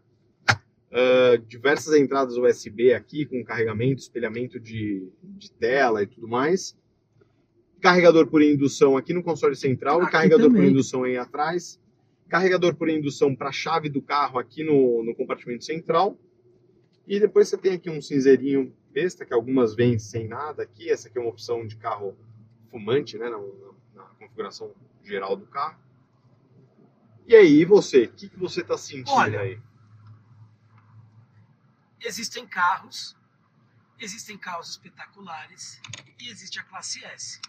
Ah, 0.92 1.38
diversas 1.48 1.94
entradas 1.94 2.36
USB 2.36 2.92
aqui, 2.92 3.24
com 3.24 3.42
carregamento, 3.42 4.02
espelhamento 4.02 4.60
de, 4.60 5.08
de 5.22 5.50
tela 5.52 6.02
e 6.02 6.06
tudo 6.06 6.28
mais. 6.28 6.76
Carregador 7.80 8.26
por 8.28 8.42
indução 8.42 8.96
aqui 8.96 9.12
no 9.14 9.22
console 9.22 9.56
central 9.56 10.02
e 10.02 10.02
Aqui 10.02 10.12
carregador 10.12 10.48
por 10.48 10.56
também. 10.56 10.70
indução 10.70 11.04
aí 11.04 11.16
atrás. 11.16 11.80
Carregador 12.28 12.74
por 12.74 12.88
indução 12.88 13.34
para 13.34 13.48
a 13.48 13.52
chave 13.52 13.88
do 13.88 14.02
carro 14.02 14.38
aqui 14.38 14.62
no, 14.62 15.02
no 15.02 15.14
compartimento 15.14 15.64
central. 15.64 16.16
E 17.06 17.18
depois 17.20 17.48
você 17.48 17.56
tem 17.58 17.74
aqui 17.74 17.90
um 17.90 18.00
cinzeirinho 18.00 18.74
besta, 18.92 19.24
que 19.24 19.34
algumas 19.34 19.74
vêm 19.74 19.98
sem 19.98 20.28
nada 20.28 20.62
aqui. 20.62 20.90
Essa 20.90 21.08
aqui 21.08 21.18
é 21.18 21.20
uma 21.20 21.30
opção 21.30 21.66
de 21.66 21.76
carro 21.76 22.16
fumante, 22.70 23.18
né? 23.18 23.28
Na, 23.28 23.38
na- 23.94 24.04
configuração 24.18 24.72
geral 25.04 25.36
do 25.36 25.46
carro. 25.46 25.78
E 27.26 27.34
aí, 27.34 27.60
e 27.60 27.64
você? 27.64 28.04
O 28.04 28.12
que, 28.12 28.28
que 28.28 28.38
você 28.38 28.60
está 28.60 28.76
sentindo 28.78 29.10
Olha, 29.10 29.40
aí? 29.40 29.60
Existem 32.00 32.46
carros, 32.46 33.16
existem 33.98 34.36
carros 34.36 34.70
espetaculares 34.70 35.80
e 36.18 36.28
existe 36.28 36.58
a 36.58 36.64
classe 36.64 37.04
S. 37.04 37.40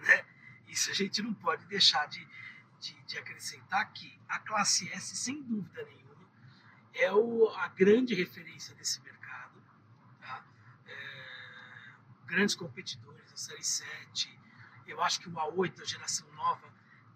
né? 0.00 0.24
Isso 0.68 0.90
a 0.90 0.94
gente 0.94 1.20
não 1.22 1.34
pode 1.34 1.64
deixar 1.66 2.06
de, 2.08 2.26
de, 2.80 2.94
de 3.06 3.18
acrescentar 3.18 3.92
que 3.92 4.18
a 4.28 4.38
classe 4.38 4.88
S, 4.92 5.14
sem 5.16 5.42
dúvida 5.42 5.84
nenhuma, 5.84 6.03
é 6.94 7.12
o, 7.12 7.48
a 7.48 7.68
grande 7.68 8.14
referência 8.14 8.74
desse 8.74 9.00
mercado. 9.02 9.60
tá? 10.20 10.44
É, 10.86 11.26
grandes 12.26 12.54
competidores, 12.54 13.32
a 13.32 13.36
Série 13.36 13.64
7. 13.64 14.40
Eu 14.86 15.02
acho 15.02 15.20
que 15.20 15.28
o 15.28 15.32
A8, 15.32 15.80
a 15.80 15.84
geração 15.84 16.30
nova, 16.32 16.72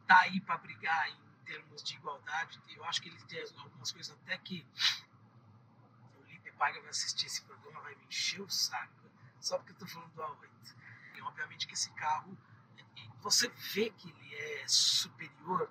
tá 0.06 0.20
aí 0.23 0.40
para 0.40 0.58
brigar 0.58 1.08
em 1.11 1.44
termos 1.44 1.82
de 1.82 1.94
igualdade. 1.94 2.61
Eu 2.75 2.85
acho 2.85 3.00
que 3.00 3.08
ele 3.08 3.23
tem 3.25 3.40
algumas 3.58 3.92
coisas 3.92 4.16
até 4.23 4.37
que 4.38 4.66
o 6.18 6.25
Lipe 6.25 6.50
Paga 6.52 6.80
vai 6.80 6.90
assistir 6.90 7.26
esse 7.26 7.42
programa, 7.42 7.80
vai 7.82 7.94
me 7.94 8.06
encher 8.06 8.40
o 8.40 8.49
saco, 8.49 9.08
só 9.40 9.58
porque 9.58 9.73
eu 9.73 9.76
tô 9.76 9.87
falando 9.87 10.11
do 10.12 10.23
A8. 10.23 10.75
E 11.16 11.23
obviamente 11.23 11.66
que 11.66 11.75
esse 11.75 11.90
carro, 11.92 12.37
você 13.20 13.49
vê 13.49 13.90
que 13.90 14.08
ele 14.11 14.35
é 14.35 14.64
superior, 14.66 15.70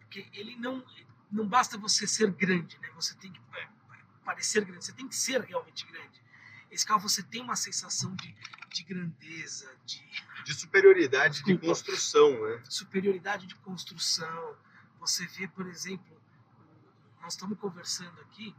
porque 0.00 0.28
ele 0.32 0.56
não, 0.56 0.84
não 1.30 1.46
basta 1.46 1.76
você 1.78 2.06
ser 2.06 2.30
grande, 2.32 2.78
né? 2.80 2.90
Você 2.94 3.14
tem 3.16 3.32
que 3.32 3.40
parecer 4.24 4.64
grande, 4.64 4.84
você 4.84 4.92
tem 4.92 5.08
que 5.08 5.14
ser 5.16 5.40
realmente 5.42 5.86
grande. 5.86 6.22
Esse 6.70 6.84
carro 6.84 7.00
você 7.00 7.22
tem 7.22 7.40
uma 7.42 7.56
sensação 7.56 8.14
de, 8.16 8.34
de 8.70 8.82
grandeza, 8.82 9.72
de 9.84 10.04
De 10.44 10.54
superioridade 10.54 11.36
de 11.38 11.44
Desculpa. 11.44 11.66
construção, 11.66 12.30
né? 12.48 12.62
superioridade 12.68 13.46
de 13.46 13.54
construção. 13.56 14.56
Você 14.98 15.26
vê, 15.26 15.46
por 15.48 15.66
exemplo, 15.66 16.20
nós 17.20 17.34
estamos 17.34 17.58
conversando 17.58 18.20
aqui, 18.22 18.54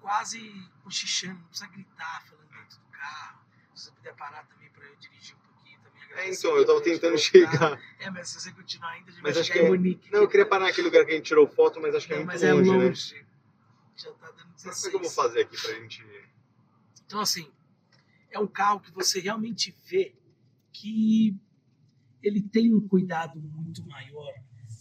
quase 0.00 0.38
cochichando, 0.82 1.38
não 1.40 1.48
precisa 1.48 1.68
gritar 1.70 2.22
falando 2.26 2.48
dentro 2.48 2.78
do 2.78 2.86
carro. 2.90 3.40
Se 3.74 3.84
você 3.84 3.92
puder 3.92 4.14
parar 4.14 4.44
também 4.44 4.70
para 4.70 4.84
eu 4.86 4.96
dirigir 4.96 5.34
um 5.36 5.38
também. 5.40 5.49
É, 6.16 6.30
então, 6.30 6.56
eu 6.56 6.66
tava 6.66 6.82
tentando 6.82 7.16
chegar. 7.18 7.80
É, 7.98 8.10
mas 8.10 8.28
se 8.28 8.40
você 8.40 8.52
continuar 8.52 8.90
ainda, 8.90 9.10
a 9.10 9.12
gente 9.12 9.22
Mas 9.22 9.34
vai 9.34 9.40
acho 9.42 9.52
chegar 9.52 9.60
que 9.60 9.64
em 9.64 9.68
é- 9.68 9.70
Munique. 9.78 10.12
Não, 10.12 10.20
eu 10.20 10.28
queria 10.28 10.46
parar 10.46 10.66
naquele 10.66 10.86
lugar 10.88 11.04
que 11.04 11.12
a 11.12 11.14
gente 11.14 11.26
tirou 11.26 11.46
foto, 11.48 11.80
mas 11.80 11.94
acho 11.94 12.06
que 12.06 12.12
é 12.12 12.16
Não, 12.16 12.24
muito 12.24 12.32
mas 12.34 12.42
é 12.42 12.52
longe, 12.52 12.70
né? 12.70 12.76
longe. 12.76 13.26
Já 13.96 14.12
tá 14.12 14.26
dando 14.30 14.36
Como 14.38 14.50
é 14.50 14.56
16. 14.56 14.88
que 14.90 14.96
eu 14.96 15.00
vou 15.00 15.10
fazer 15.10 15.40
aqui 15.42 15.60
pra 15.60 15.74
gente. 15.74 16.04
Então, 17.06 17.20
assim, 17.20 17.50
é 18.30 18.38
um 18.38 18.46
carro 18.46 18.80
que 18.80 18.90
você 18.92 19.20
realmente 19.20 19.74
vê 19.86 20.14
que 20.72 21.36
ele 22.22 22.42
tem 22.42 22.74
um 22.74 22.86
cuidado 22.86 23.40
muito 23.40 23.86
maior 23.86 24.32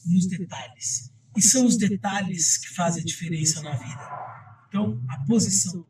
nos 0.05 0.27
detalhes. 0.27 1.11
E 1.37 1.41
são 1.41 1.65
os 1.65 1.77
detalhes 1.77 2.57
que 2.57 2.73
fazem 2.73 3.01
a 3.03 3.05
diferença 3.05 3.61
na 3.61 3.71
vida. 3.75 4.65
Então, 4.67 5.01
a 5.09 5.25
posição 5.25 5.85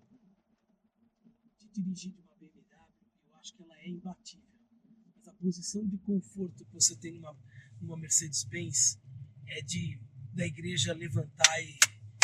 de 1.58 1.67
dirigir 1.81 2.12
de 2.12 2.19
uma 2.22 2.36
BMW, 2.39 2.62
eu 3.31 3.39
acho 3.39 3.55
que 3.55 3.63
ela 3.63 3.77
é 3.79 3.89
imbatível. 3.89 4.48
Posição 5.41 5.88
de 5.88 5.98
conforto 6.00 6.65
que 6.65 6.74
você 6.74 6.96
tem 6.98 7.13
numa, 7.13 7.36
numa 7.81 7.98
Mercedes-Benz 7.98 9.00
é 9.48 9.62
de 9.62 10.00
da 10.34 10.46
igreja 10.46 10.93
levantar 10.93 11.62
e, 11.62 11.79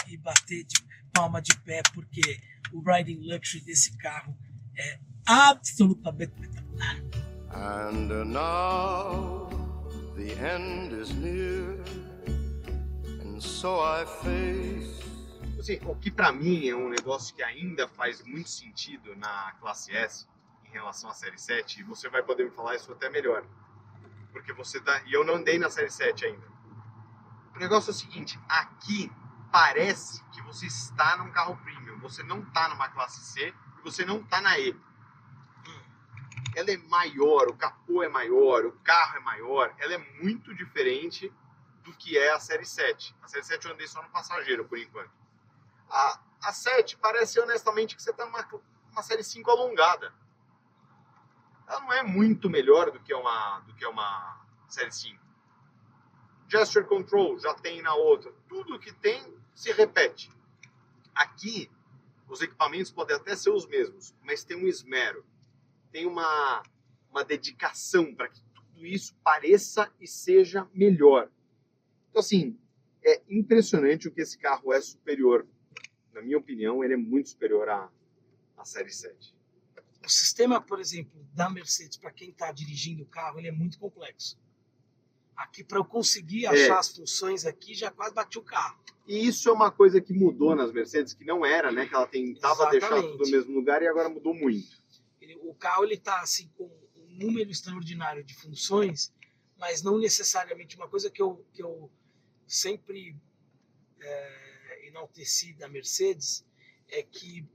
e 0.08 0.18
bater 0.18 0.64
de 0.64 0.76
palma 1.14 1.42
de 1.42 1.58
pé, 1.62 1.82
porque 1.94 2.40
o 2.72 2.82
riding 2.82 3.22
luxury 3.28 3.64
desse 3.64 3.98
carro 3.98 4.38
é 4.78 5.00
absolutamente 5.26 6.34
espetacular. 6.34 6.96
And 7.52 8.26
now 8.26 9.50
the 10.16 10.34
end 10.34 10.94
is 10.94 11.10
near, 11.16 11.80
and 13.22 13.42
so 13.42 13.80
I 13.80 14.06
face. 14.22 15.06
Assim, 15.58 15.80
o 15.86 15.96
que 15.96 16.12
para 16.12 16.32
mim 16.32 16.68
é 16.68 16.76
um 16.76 16.90
negócio 16.90 17.36
que 17.36 17.42
ainda 17.42 17.88
faz 17.88 18.22
muito 18.24 18.50
sentido 18.50 19.16
na 19.16 19.54
classe 19.54 19.92
S 19.96 20.28
relação 20.76 21.10
à 21.10 21.14
série 21.14 21.38
7, 21.38 21.80
e 21.80 21.84
você 21.84 22.10
vai 22.10 22.22
poder 22.22 22.46
me 22.46 22.52
falar 22.52 22.76
isso 22.76 22.92
até 22.92 23.10
melhor. 23.10 23.46
Porque 24.32 24.54
você 24.54 24.80
tá. 24.80 25.02
E 25.06 25.14
eu 25.14 25.24
não 25.24 25.36
andei 25.36 25.58
na 25.58 25.70
série 25.70 25.90
7 25.90 26.26
ainda. 26.26 26.48
O 27.56 27.60
negócio 27.60 27.90
é 27.90 27.92
o 27.92 27.96
seguinte, 27.96 28.40
aqui 28.50 29.12
parece 29.52 30.24
que 30.32 30.42
você 30.42 30.66
está 30.66 31.16
num 31.18 31.32
carro 31.32 31.58
premium, 31.64 31.98
você 32.00 32.22
não 32.24 32.42
está 32.42 32.68
numa 32.68 32.90
classe 32.90 33.22
C 33.22 33.54
e 33.80 33.82
você 33.82 34.04
não 34.04 34.20
está 34.20 34.42
na 34.42 34.60
E. 34.60 34.76
Ela 36.54 36.72
é 36.72 36.78
maior, 36.78 37.48
o 37.48 37.56
capô 37.56 38.04
é 38.04 38.10
maior, 38.10 38.66
o 38.66 38.74
carro 38.84 39.18
é 39.18 39.20
maior, 39.20 39.74
ela 39.78 39.94
é 39.94 39.98
muito 40.22 40.54
diferente 40.54 41.32
do 41.84 41.94
que 41.94 42.18
é 42.18 42.34
a 42.34 42.40
série 42.40 42.66
7. 42.66 43.16
A 43.22 43.28
série 43.28 43.44
7 43.44 43.66
eu 43.66 43.74
andei 43.74 43.88
só 43.88 44.02
no 44.02 44.10
passageiro 44.10 44.66
por 44.66 44.78
enquanto. 44.78 45.12
A, 45.90 46.20
a 46.44 46.52
7 46.52 46.98
parece 46.98 47.40
honestamente 47.40 47.96
que 47.96 48.02
você 48.02 48.12
está 48.12 48.26
numa 48.26 48.46
uma 48.92 49.04
série 49.04 49.24
5 49.24 49.50
alongada. 49.52 50.14
Ela 51.68 51.82
não 51.82 51.94
é 51.94 52.04
muito 52.04 52.50
melhor 52.50 52.92
do 52.92 53.00
que 53.00 53.14
uma, 53.14 53.60
do 53.62 53.74
que 53.74 53.86
uma 53.86 54.46
série 54.68 54.92
5 54.92 55.26
gesture 56.48 56.86
control 56.86 57.38
já 57.40 57.54
tem 57.54 57.82
na 57.82 57.96
outra. 57.96 58.32
Tudo 58.48 58.80
que 58.80 58.94
tem 58.94 59.34
se 59.54 59.72
repete. 59.72 60.32
Aqui, 61.14 61.70
os 62.28 62.42
equipamentos 62.42 62.92
podem 62.92 63.16
até 63.16 63.36
ser 63.36 63.52
os 63.52 63.68
mesmos, 63.68 64.14
mas 64.24 64.44
tem 64.44 64.58
um 64.58 64.68
esmero, 64.68 65.26
tem 65.92 66.06
uma, 66.06 66.64
uma 67.10 67.24
dedicação 67.24 68.14
para 68.14 68.30
que 68.30 68.42
tudo 68.54 68.86
isso 68.86 69.16
pareça 69.24 69.92
e 70.00 70.08
seja 70.08 70.68
melhor. 70.74 71.30
Então, 72.10 72.20
assim, 72.20 72.58
é 73.04 73.22
impressionante 73.30 74.08
o 74.08 74.12
que 74.12 74.22
esse 74.22 74.38
carro 74.38 74.74
é 74.74 74.82
superior. 74.82 75.46
Na 76.14 76.22
minha 76.22 76.38
opinião, 76.38 76.84
ele 76.84 76.94
é 76.94 76.98
muito 76.98 77.30
superior 77.30 77.70
à, 77.70 77.90
à 78.58 78.66
Série 78.66 78.92
7. 78.92 79.35
O 80.06 80.10
sistema, 80.10 80.62
por 80.62 80.80
exemplo, 80.80 81.26
da 81.34 81.50
Mercedes, 81.50 81.98
para 81.98 82.12
quem 82.12 82.30
está 82.30 82.52
dirigindo 82.52 83.04
o 83.04 83.08
carro, 83.08 83.40
ele 83.40 83.48
é 83.48 83.52
muito 83.52 83.80
complexo. 83.80 84.38
Aqui, 85.36 85.64
para 85.64 85.80
eu 85.80 85.86
conseguir 85.86 86.46
achar 86.48 86.76
É. 86.76 86.80
as 86.80 86.96
funções 86.96 87.46
aqui, 87.46 87.74
já 87.74 87.92
quase 87.92 88.14
bati 88.14 88.38
o 88.38 88.42
carro. 88.44 88.80
E 89.08 89.28
isso 89.28 89.50
é 89.50 89.52
uma 89.52 89.70
coisa 89.72 90.00
que 90.00 90.14
mudou 90.14 90.56
nas 90.56 90.72
Mercedes, 90.72 91.14
que 91.14 91.26
não 91.26 91.46
era, 91.46 91.72
né? 91.72 91.86
Que 91.88 91.94
ela 91.96 92.08
tentava 92.08 92.70
deixar 92.70 93.02
tudo 93.02 93.18
no 93.26 93.30
mesmo 93.32 93.54
lugar 93.54 93.82
e 93.82 93.88
agora 93.88 94.08
mudou 94.10 94.34
muito. 94.34 94.68
Ele- 95.20 95.36
o 95.44 95.54
carro 95.54 95.84
ele 95.84 95.96
está 95.96 96.22
assim 96.22 96.48
com 96.58 96.66
um 96.96 97.08
número 97.18 97.50
extraordinário 97.52 98.24
de 98.24 98.34
funções, 98.36 99.14
mas 99.58 99.82
não 99.82 99.98
necessariamente 99.98 100.76
uma 100.78 100.88
coisa 100.88 101.10
que 101.10 101.22
eu, 101.22 101.46
que 101.54 101.62
eu 101.62 101.92
sempre 102.48 103.16
é, 104.02 104.88
enalteci 104.88 105.54
da 105.54 105.68
Mercedes 105.68 106.46
é 106.88 107.02
que 107.04 107.46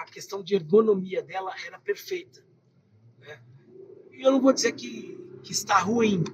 a 0.00 0.04
questão 0.06 0.42
de 0.42 0.54
ergonomia 0.54 1.22
dela 1.22 1.54
era 1.64 1.78
perfeita. 1.78 2.44
Né? 3.18 3.40
E 4.12 4.22
eu 4.22 4.32
não 4.32 4.40
vou 4.40 4.52
dizer 4.52 4.72
que, 4.72 5.18
que 5.42 5.52
está 5.52 5.78
ruim. 5.78 6.24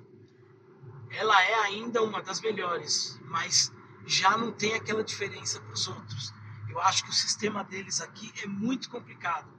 Ela 1.10 1.42
é 1.42 1.54
ainda 1.64 2.02
uma 2.02 2.22
das 2.22 2.40
melhores, 2.40 3.18
mas 3.24 3.72
já 4.06 4.36
não 4.36 4.52
tem 4.52 4.74
aquela 4.74 5.02
diferença 5.02 5.60
para 5.60 5.72
os 5.72 5.88
outros. 5.88 6.32
Eu 6.68 6.80
acho 6.80 7.04
que 7.04 7.10
o 7.10 7.14
sistema 7.14 7.64
deles 7.64 8.00
aqui 8.00 8.32
é 8.42 8.46
muito 8.46 8.90
complicado. 8.90 9.50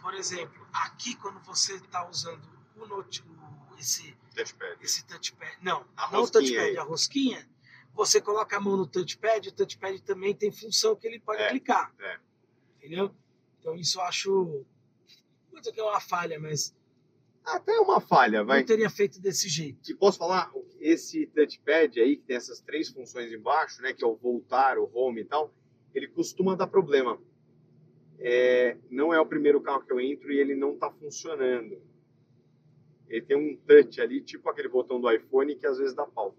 Por 0.00 0.14
exemplo, 0.14 0.66
aqui 0.72 1.14
quando 1.16 1.40
você 1.44 1.74
está 1.74 2.08
usando 2.08 2.48
o 2.76 2.86
note, 2.86 3.22
o- 3.22 3.76
esse, 3.78 4.16
Touchpad. 4.34 4.76
esse 4.80 5.04
touchpad, 5.04 5.58
não, 5.62 5.84
A 5.96 6.10
não 6.10 6.22
o 6.22 6.30
touchpad, 6.30 6.58
aí. 6.60 6.76
a 6.78 6.82
rosquinha, 6.82 7.48
você 7.92 8.20
coloca 8.20 8.56
a 8.56 8.60
mão 8.60 8.76
no 8.76 8.86
touchpad, 8.86 9.48
o 9.48 9.52
touchpad 9.52 10.00
também 10.02 10.34
tem 10.34 10.50
função 10.50 10.96
que 10.96 11.06
ele 11.06 11.20
pode 11.20 11.42
É, 11.42 11.50
clicar. 11.50 11.92
é. 12.00 12.18
Entendeu? 12.78 13.14
Então 13.62 13.76
isso 13.76 13.98
eu 13.98 14.02
acho. 14.02 14.64
Dizer 15.54 15.72
que 15.72 15.80
é 15.80 15.84
uma 15.84 16.00
falha, 16.00 16.40
mas 16.40 16.74
Até 17.44 17.78
uma 17.78 18.00
falha, 18.00 18.42
vai. 18.42 18.58
não 18.60 18.66
teria 18.66 18.90
feito 18.90 19.20
desse 19.20 19.48
jeito. 19.48 19.88
E 19.90 19.94
posso 19.94 20.18
falar, 20.18 20.52
esse 20.80 21.26
touchpad 21.28 22.00
aí, 22.00 22.16
que 22.16 22.24
tem 22.24 22.36
essas 22.36 22.60
três 22.60 22.88
funções 22.88 23.32
embaixo, 23.32 23.80
né? 23.80 23.92
Que 23.92 24.02
é 24.02 24.06
o 24.06 24.16
voltar, 24.16 24.76
o 24.76 24.90
home 24.92 25.20
e 25.20 25.24
tal, 25.24 25.54
ele 25.94 26.08
costuma 26.08 26.56
dar 26.56 26.66
problema. 26.66 27.20
É, 28.18 28.76
não 28.90 29.14
é 29.14 29.20
o 29.20 29.26
primeiro 29.26 29.60
carro 29.60 29.84
que 29.84 29.92
eu 29.92 30.00
entro 30.00 30.32
e 30.32 30.38
ele 30.38 30.56
não 30.56 30.74
está 30.74 30.90
funcionando. 30.90 31.80
Ele 33.08 33.22
tem 33.22 33.36
um 33.36 33.56
touch 33.56 34.00
ali, 34.00 34.20
tipo 34.20 34.48
aquele 34.48 34.68
botão 34.68 35.00
do 35.00 35.10
iPhone, 35.10 35.54
que 35.54 35.66
às 35.66 35.78
vezes 35.78 35.94
dá 35.94 36.04
pau. 36.06 36.34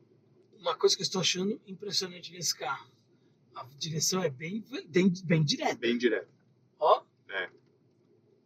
Uma 0.60 0.76
coisa 0.76 0.96
que 0.96 1.02
eu 1.02 1.06
estou 1.06 1.22
achando 1.22 1.62
impressionante 1.66 2.32
nesse 2.34 2.58
carro. 2.58 2.92
A 3.56 3.64
direção 3.78 4.24
é 4.24 4.30
bem, 4.30 4.66
bem, 4.90 5.14
bem 5.24 5.44
direta. 5.44 5.76
Bem 5.76 5.98
direto. 5.98 6.28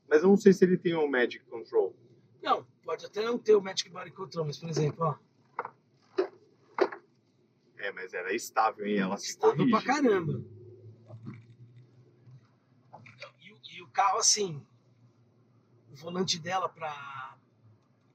Mas 0.09 0.23
eu 0.23 0.29
não 0.29 0.37
sei 0.37 0.53
se 0.53 0.63
ele 0.63 0.77
tem 0.77 0.95
um 0.95 1.07
Magic 1.09 1.43
Control. 1.45 1.95
não, 2.41 2.65
pode 2.83 3.05
até 3.05 3.21
não 3.23 3.37
ter 3.37 3.55
o 3.55 3.61
Magic 3.61 3.89
Body 3.89 4.11
Control, 4.11 4.45
mas 4.45 4.57
por 4.57 4.69
exemplo, 4.69 5.03
ó, 5.05 5.15
É, 7.77 7.91
mas 7.91 8.13
ela 8.13 8.29
é 8.29 8.35
estável, 8.35 8.85
hein? 8.87 8.97
Ela 8.97 9.17
se 9.17 9.29
estável 9.31 9.57
corrige. 9.57 9.71
pra 9.71 9.81
caramba. 9.83 10.41
E, 13.41 13.51
o- 13.53 13.59
e 13.71 13.81
o 13.83 13.87
carro, 13.89 14.17
assim, 14.17 14.65
o 15.91 15.95
volante 15.95 16.39
dela 16.39 16.67
pra. 16.69 17.37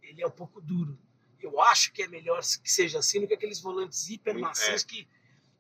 Ele 0.02 0.22
é 0.22 0.26
um 0.26 0.31
pouco 0.33 0.61
duro. 0.61 0.98
Eu 1.40 1.61
acho 1.61 1.92
que 1.92 2.02
é 2.02 2.09
melhor 2.09 2.40
que 2.40 2.70
seja 2.70 2.98
assim 2.98 3.20
do 3.20 3.26
que 3.28 3.35
aqueles 3.35 3.61
volantes 3.61 4.09
hiper 4.09 4.38
macios 4.38 4.83
É. 4.83 4.87
que, 4.87 5.09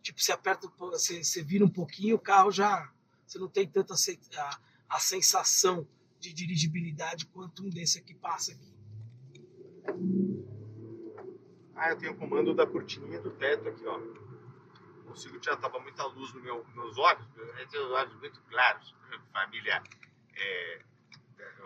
tipo, 0.02 0.20
você 0.20 0.32
aperta, 0.32 0.68
você, 0.78 1.22
você 1.22 1.42
vira 1.42 1.64
um 1.64 1.68
pouquinho, 1.68 2.16
o 2.16 2.20
carro 2.20 2.50
já. 2.50 2.92
Você 3.26 3.38
não 3.38 3.48
tem 3.48 3.66
tanta 3.68 3.94
a, 3.94 4.60
a 4.88 4.98
sensação 4.98 5.86
de 6.22 6.32
dirigibilidade 6.32 7.26
quanto 7.26 7.64
um 7.66 7.68
desse 7.68 7.98
aqui 7.98 8.14
passa 8.14 8.52
aqui. 8.52 8.72
Ah, 11.74 11.90
eu 11.90 11.98
tenho 11.98 12.12
o 12.12 12.16
comando 12.16 12.54
da 12.54 12.64
cortininha 12.64 13.20
do 13.20 13.30
teto 13.32 13.68
aqui, 13.68 13.84
ó. 13.86 13.98
Consigo 15.04 15.38
tirar, 15.40 15.56
tava 15.56 15.80
muita 15.80 16.06
luz 16.06 16.32
no 16.32 16.40
meu, 16.40 16.62
nos 16.64 16.74
meus 16.74 16.98
olhos, 16.98 17.26
eu 17.58 17.68
tenho 17.68 17.86
os 17.86 17.90
olhos 17.90 18.14
muito 18.20 18.40
claros. 18.42 18.94
Família, 19.32 19.82
é, 20.36 20.82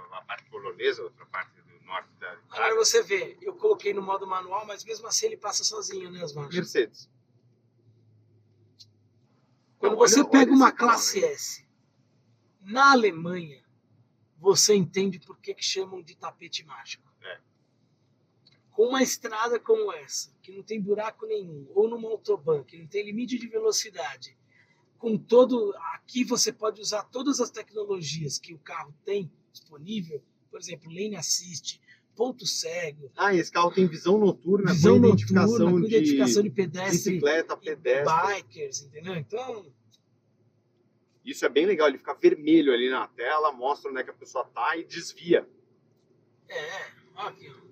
uma 0.09 0.23
parte 0.23 0.49
polonesa, 0.49 1.03
outra 1.03 1.27
parte 1.27 1.61
do 1.61 1.85
norte 1.85 2.09
da 2.19 2.31
Agora 2.33 2.47
Itália. 2.49 2.75
você 2.77 3.03
vê, 3.03 3.37
eu 3.43 3.55
coloquei 3.55 3.93
no 3.93 4.01
modo 4.03 4.27
manual, 4.27 4.65
mas 4.67 4.83
mesmo 4.85 5.07
assim 5.07 5.27
ele 5.27 5.37
passa 5.37 5.63
sozinho, 5.65 6.11
né, 6.11 6.21
marchas? 6.35 6.55
Mercedes. 6.55 7.11
Quando 9.79 9.93
Olha- 9.99 10.09
você 10.09 10.21
olha 10.21 10.31
pega 10.31 10.51
uma 10.53 10.69
esse 10.69 10.77
carro, 10.77 10.91
classe? 10.93 11.25
S 11.25 11.67
na 12.63 12.91
Alemanha, 12.93 13.63
você 14.39 14.75
entende 14.75 15.19
por 15.19 15.39
que, 15.39 15.55
que 15.55 15.65
chamam 15.65 16.03
de 16.03 16.17
tapete 16.17 16.65
mágico. 16.65 17.11
É. 17.23 17.39
Com 18.71 18.89
uma 18.89 19.03
estrada 19.03 19.59
como 19.59 19.93
essa, 19.93 20.31
que 20.43 20.53
não 20.53 20.63
tem 20.63 20.81
buraco 20.81 21.27
nenhum, 21.27 21.67
ou 21.75 21.89
numa 21.89 22.09
autobahn, 22.09 22.63
que 22.63 22.79
não 22.79 22.87
tem 22.87 23.05
limite 23.05 23.39
de 23.39 23.47
velocidade, 23.49 24.37
com 24.99 25.17
todo. 25.17 25.75
Aqui 25.95 26.25
você 26.25 26.53
pode 26.53 26.81
usar 26.81 27.05
todas 27.05 27.41
as 27.41 27.51
tecnologias 27.51 28.39
que 28.39 28.53
o 28.53 28.59
carro 28.59 28.95
tem 29.05 29.31
disponível, 29.53 30.23
por 30.51 30.61
exemplo, 30.61 30.89
lane 30.91 31.17
assist, 31.17 31.81
ponto 32.15 32.47
cego, 32.47 33.11
Ah, 33.17 33.35
esse 33.35 33.51
carro 33.51 33.71
tem 33.71 33.87
visão 33.87 34.19
noturna 34.19 34.73
visão 34.73 34.95
com 34.95 35.01
noturna, 35.01 35.17
identificação 35.17 35.71
com 35.71 35.81
de 35.81 35.87
identificação 35.87 36.43
de 36.43 36.51
pedestre 36.51 37.13
bicicleta, 37.13 37.55
e 37.55 37.65
pedestre. 37.65 38.15
bikers, 38.15 38.83
entendeu? 38.83 39.15
Então, 39.17 39.67
Isso 41.27 41.45
é 41.45 41.49
bem 41.49 41.67
legal, 41.67 41.89
ele 41.89 41.99
fica 41.99 42.15
vermelho 42.15 42.73
ali 42.73 42.89
na 42.89 43.09
tela, 43.09 43.51
mostra 43.53 43.91
onde 43.91 44.01
é 44.01 44.05
que 44.05 44.11
a 44.11 44.15
pessoa 44.15 44.45
tá 44.45 44.77
e 44.77 44.85
desvia. 44.85 45.47
é, 46.49 46.93
ó 47.17 47.27
aqui, 47.27 47.53
ó. 47.53 47.67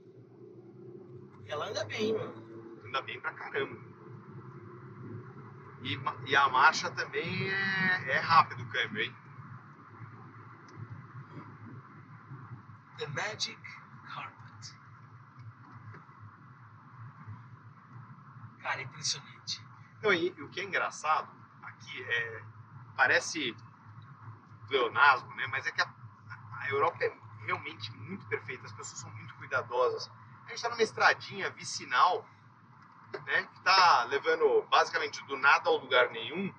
Ela 1.47 1.69
anda 1.69 1.85
bem, 1.85 2.13
mano. 2.13 2.83
Anda 2.85 3.01
bem 3.03 3.21
pra 3.21 3.33
caramba. 3.33 3.79
E, 5.83 5.97
e 6.31 6.35
a 6.35 6.49
marcha 6.49 6.91
também 6.91 7.49
é, 7.49 8.13
é 8.17 8.19
rápido 8.19 8.63
o 8.63 8.69
câmbio, 8.71 9.03
hein? 9.03 9.15
The 12.99 13.07
Magic 13.09 13.61
Carpet. 14.13 14.77
Cara, 18.63 18.83
impressionante. 18.83 19.61
Não, 20.03 20.13
e, 20.13 20.27
e 20.37 20.43
o 20.43 20.49
que 20.49 20.61
é 20.61 20.65
engraçado 20.65 21.31
aqui 21.63 22.03
é. 22.03 22.43
Parece. 22.97 23.57
pleonasmo, 24.69 25.35
né? 25.35 25.47
Mas 25.49 25.67
é 25.67 25.73
que 25.73 25.81
a, 25.81 25.95
a 26.61 26.69
Europa 26.69 27.05
é 27.05 27.17
realmente 27.45 27.91
muito 27.97 28.27
perfeita, 28.27 28.65
as 28.67 28.73
pessoas 28.73 29.01
são 29.01 29.11
muito 29.11 29.35
cuidadosas. 29.35 30.11
A 30.45 30.49
gente 30.49 30.57
está 30.57 30.69
numa 30.69 30.83
estradinha 30.83 31.51
vicinal, 31.51 32.27
né? 33.27 33.43
Que 33.45 33.59
está 33.59 34.05
levando 34.05 34.63
basicamente 34.69 35.23
do 35.25 35.37
nada 35.37 35.69
ao 35.69 35.77
lugar 35.77 36.11
nenhum. 36.11 36.53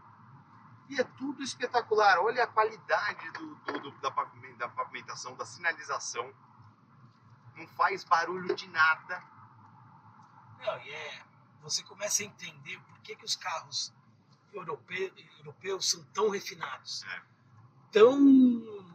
E 0.87 0.99
é 0.99 1.03
tudo 1.03 1.41
espetacular. 1.41 2.19
Olha 2.19 2.43
a 2.43 2.47
qualidade 2.47 3.31
do, 3.31 3.55
do, 3.55 3.79
do 3.79 3.91
da, 3.99 4.09
da 4.57 4.69
pavimentação, 4.69 5.35
da 5.35 5.45
sinalização. 5.45 6.31
Não 7.55 7.67
faz 7.67 8.03
barulho 8.03 8.53
de 8.55 8.67
nada. 8.69 9.23
Não, 10.59 10.79
e 10.81 10.89
é, 10.91 11.23
você 11.61 11.83
começa 11.83 12.21
a 12.21 12.25
entender 12.25 12.79
por 12.79 12.99
que, 12.99 13.15
que 13.15 13.25
os 13.25 13.35
carros 13.35 13.93
europeus, 14.55 15.11
europeus 15.39 15.89
são 15.89 16.03
tão 16.05 16.29
refinados. 16.29 17.03
É. 17.03 17.21
Tão 17.91 18.85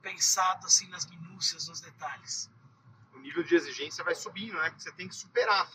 pensados 0.00 0.66
assim 0.66 0.88
nas 0.88 1.06
minúcias, 1.06 1.68
nos 1.68 1.80
detalhes. 1.80 2.50
O 3.14 3.18
nível 3.18 3.42
de 3.42 3.54
exigência 3.54 4.02
vai 4.02 4.14
subindo, 4.14 4.54
né? 4.54 4.70
Porque 4.70 4.82
você 4.82 4.92
tem 4.92 5.08
que 5.08 5.14
superar. 5.14 5.70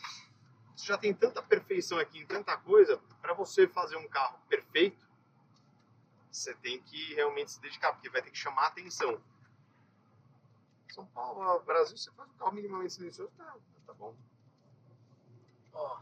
Você 0.76 0.86
já 0.86 0.98
tem 0.98 1.12
tanta 1.12 1.42
perfeição 1.42 1.98
aqui 1.98 2.20
em 2.20 2.26
tanta 2.26 2.56
coisa, 2.56 2.98
para 3.20 3.34
você 3.34 3.66
fazer 3.66 3.96
um 3.96 4.06
carro 4.06 4.38
perfeito, 4.48 5.08
você 6.30 6.54
tem 6.54 6.80
que 6.82 7.14
realmente 7.14 7.50
se 7.50 7.60
dedicar, 7.60 7.92
porque 7.92 8.08
vai 8.08 8.22
ter 8.22 8.30
que 8.30 8.38
chamar 8.38 8.62
a 8.62 8.66
atenção. 8.68 9.20
São 10.94 11.04
Paulo, 11.06 11.60
Brasil, 11.60 11.96
você 11.96 12.10
faz 12.12 12.30
um 12.30 12.34
carro 12.34 12.52
minimamente 12.52 12.92
silencioso, 12.92 13.32
tá, 13.36 13.56
tá 13.86 13.92
bom. 13.94 14.14
Ó, 15.72 16.00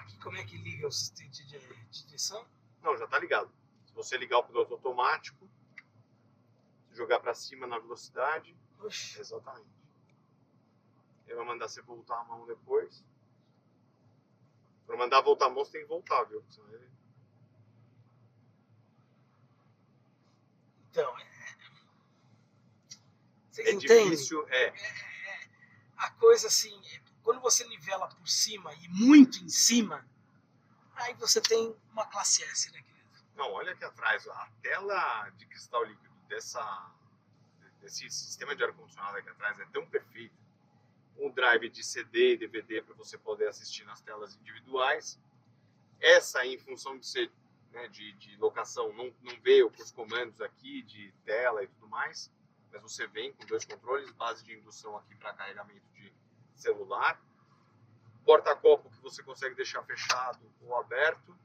aqui 0.00 0.18
como 0.18 0.36
é 0.36 0.44
que 0.44 0.56
liga 0.56 0.86
o 0.86 0.92
sistema 0.92 1.30
de, 1.30 1.44
direção? 2.06 2.46
Não, 2.82 2.96
já 2.96 3.06
tá 3.06 3.18
ligado. 3.18 3.50
Se 3.86 3.92
você 3.94 4.16
ligar 4.16 4.38
o 4.38 4.44
piloto 4.44 4.74
automático, 4.74 5.48
jogar 6.92 7.20
para 7.20 7.34
cima 7.34 7.66
na 7.66 7.78
velocidade, 7.78 8.56
Oxi, 8.80 9.18
exatamente. 9.20 9.68
Ele 11.26 11.36
vai 11.36 11.46
mandar 11.46 11.68
você 11.68 11.80
voltar 11.80 12.20
a 12.20 12.24
mão 12.24 12.46
depois. 12.46 13.02
Pra 14.86 14.96
mandar 14.96 15.22
voltar 15.22 15.46
a 15.46 15.50
mão, 15.50 15.64
você 15.64 15.72
tem 15.72 15.80
que 15.82 15.88
voltar, 15.88 16.24
viu? 16.24 16.44
Senão 16.50 16.68
ele- 16.74 16.90
então, 20.90 21.18
é... 21.18 21.34
Vocês 23.50 23.68
É 23.68 23.72
entendem? 23.72 24.10
difícil, 24.10 24.46
é. 24.48 24.74
A 25.96 26.10
coisa 26.10 26.48
assim, 26.48 26.78
é, 26.88 26.98
quando 27.24 27.40
você 27.40 27.66
nivela 27.66 28.06
por 28.06 28.28
cima 28.28 28.72
e 28.74 28.88
muito 28.88 29.42
em 29.42 29.48
cima, 29.48 30.06
aí 30.94 31.14
você 31.14 31.40
tem 31.40 31.74
uma 31.90 32.06
classe 32.06 32.44
S, 32.44 32.70
né, 32.70 32.82
querido? 32.82 33.04
Não, 33.34 33.50
olha 33.50 33.72
aqui 33.72 33.82
atrás, 33.82 34.28
a 34.28 34.48
tela 34.62 35.30
de 35.30 35.46
cristal 35.46 35.82
líquido 35.84 36.14
dessa, 36.28 36.92
desse 37.80 38.08
sistema 38.10 38.54
de 38.54 38.62
ar-condicionado 38.62 39.16
aqui 39.16 39.30
atrás 39.30 39.58
é 39.58 39.64
tão 39.66 39.86
perfeita. 39.86 40.34
Um 41.16 41.30
drive 41.30 41.70
de 41.70 41.82
CD 41.82 42.34
e 42.34 42.36
DVD 42.36 42.82
para 42.82 42.94
você 42.94 43.16
poder 43.16 43.48
assistir 43.48 43.84
nas 43.84 44.00
telas 44.00 44.36
individuais. 44.36 45.18
Essa 46.00 46.44
em 46.44 46.58
função 46.58 46.98
de 46.98 47.06
ser 47.06 47.32
né, 47.72 47.88
de, 47.88 48.12
de 48.12 48.36
locação, 48.36 48.92
não, 48.92 49.12
não 49.22 49.40
veio 49.40 49.70
com 49.70 49.82
os 49.82 49.90
comandos 49.90 50.40
aqui 50.40 50.82
de 50.82 51.12
tela 51.24 51.62
e 51.62 51.68
tudo 51.68 51.88
mais, 51.88 52.30
mas 52.70 52.82
você 52.82 53.06
vem 53.06 53.32
com 53.32 53.46
dois 53.46 53.64
controles, 53.64 54.10
base 54.12 54.44
de 54.44 54.54
indução 54.54 54.96
aqui 54.96 55.14
para 55.16 55.32
carregamento 55.32 55.88
de 55.92 56.12
celular, 56.54 57.20
porta-copo 58.24 58.90
que 58.90 59.00
você 59.02 59.22
consegue 59.22 59.54
deixar 59.54 59.82
fechado 59.84 60.40
ou 60.62 60.76
aberto, 60.76 61.36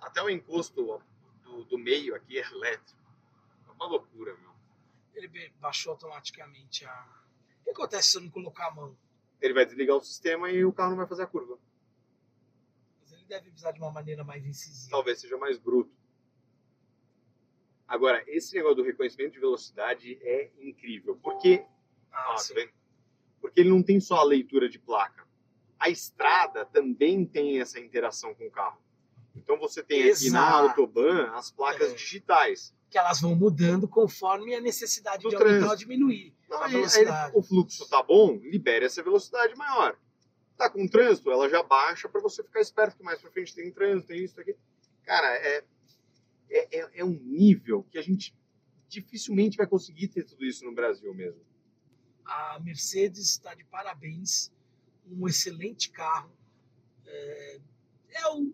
até 0.00 0.22
o 0.22 0.30
encosto 0.30 1.00
do, 1.42 1.64
do 1.64 1.78
meio 1.78 2.14
aqui 2.14 2.38
é 2.38 2.46
elétrico. 2.50 2.98
É 3.68 3.70
uma 3.72 3.86
loucura, 3.86 4.34
meu. 4.36 4.52
Ele 5.14 5.50
baixou 5.60 5.92
automaticamente 5.92 6.84
a. 6.84 7.22
O 7.60 7.64
que 7.64 7.70
acontece 7.70 8.10
se 8.10 8.16
eu 8.16 8.22
não 8.22 8.30
colocar 8.30 8.68
a 8.68 8.70
mão? 8.74 8.96
Ele 9.40 9.52
vai 9.54 9.66
desligar 9.66 9.96
o 9.96 10.00
sistema 10.02 10.50
e 10.50 10.64
o 10.64 10.72
carro 10.72 10.90
não 10.90 10.96
vai 10.98 11.06
fazer 11.06 11.24
a 11.24 11.26
curva. 11.26 11.58
Mas 13.00 13.12
ele 13.12 13.24
deve 13.24 13.48
avisar 13.50 13.72
de 13.72 13.80
uma 13.80 13.90
maneira 13.90 14.24
mais 14.24 14.44
incisiva. 14.46 14.90
Talvez 14.90 15.20
seja 15.20 15.36
mais 15.36 15.58
bruto. 15.58 15.92
Agora, 17.86 18.22
esse 18.26 18.54
negócio 18.54 18.76
do 18.76 18.82
reconhecimento 18.82 19.32
de 19.32 19.40
velocidade 19.40 20.18
é 20.22 20.50
incrível. 20.60 21.16
Porque, 21.22 21.64
Ah, 22.12 22.32
ó, 22.32 22.36
tá 22.36 22.54
vendo? 22.54 22.72
Porque 23.40 23.60
ele 23.60 23.70
não 23.70 23.82
tem 23.82 24.00
só 24.00 24.16
a 24.16 24.24
leitura 24.24 24.68
de 24.68 24.78
placa. 24.78 25.26
A 25.78 25.88
estrada 25.88 26.64
também 26.66 27.24
tem 27.24 27.60
essa 27.60 27.78
interação 27.78 28.34
com 28.34 28.46
o 28.46 28.50
carro. 28.50 28.80
Então 29.36 29.58
você 29.58 29.82
tem 29.82 30.00
aqui 30.10 30.30
na 30.30 30.40
Exato. 30.48 30.68
Autobahn 30.80 31.30
as 31.34 31.50
placas 31.50 31.92
É. 31.92 31.94
digitais. 31.94 32.74
Que 32.90 32.98
elas 32.98 33.20
vão 33.20 33.34
mudando 33.34 33.86
conforme 33.86 34.54
a 34.54 34.60
necessidade 34.60 35.22
Do 35.22 35.28
de 35.28 35.36
aumentar 35.36 35.70
ou 35.70 35.76
diminuir 35.76 36.34
Não, 36.48 36.56
a 36.58 36.60
aí- 36.60 36.66
aí 36.66 36.72
velocidade. 36.78 37.32
o 37.36 37.42
fluxo 37.42 37.88
tá 37.88 38.02
bom, 38.02 38.36
libere 38.42 38.86
essa 38.86 39.02
velocidade 39.02 39.54
maior. 39.56 39.96
Tá 40.56 40.68
com 40.70 40.88
trânsito, 40.88 41.30
ela 41.30 41.48
já 41.48 41.62
baixa 41.62 42.08
para 42.08 42.20
você 42.20 42.42
ficar 42.42 42.60
esperto 42.60 42.96
que 42.96 43.02
mais 43.04 43.20
pra 43.20 43.30
frente 43.30 43.54
tem 43.54 43.70
trânsito, 43.70 44.08
tem 44.08 44.24
isso, 44.24 44.40
aqui. 44.40 44.56
Cara, 45.04 45.28
é, 45.36 45.64
é, 46.50 46.78
é, 46.80 46.90
é 47.00 47.04
um 47.04 47.10
nível 47.22 47.84
que 47.90 47.98
a 47.98 48.02
gente 48.02 48.34
dificilmente 48.88 49.56
vai 49.56 49.66
conseguir 49.66 50.08
ter 50.08 50.24
tudo 50.24 50.44
isso 50.44 50.64
no 50.64 50.72
Brasil 50.74 51.12
mesmo. 51.14 51.40
A 52.28 52.60
Mercedes 52.60 53.30
está 53.30 53.54
de 53.54 53.64
parabéns. 53.64 54.52
Um 55.10 55.26
excelente 55.26 55.90
carro. 55.90 56.30
É, 57.06 57.60
é 58.10 58.28
o 58.28 58.52